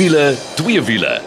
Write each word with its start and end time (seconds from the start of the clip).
wiele, 0.00 0.34
twee 0.54 0.82
wiele. 0.82 1.20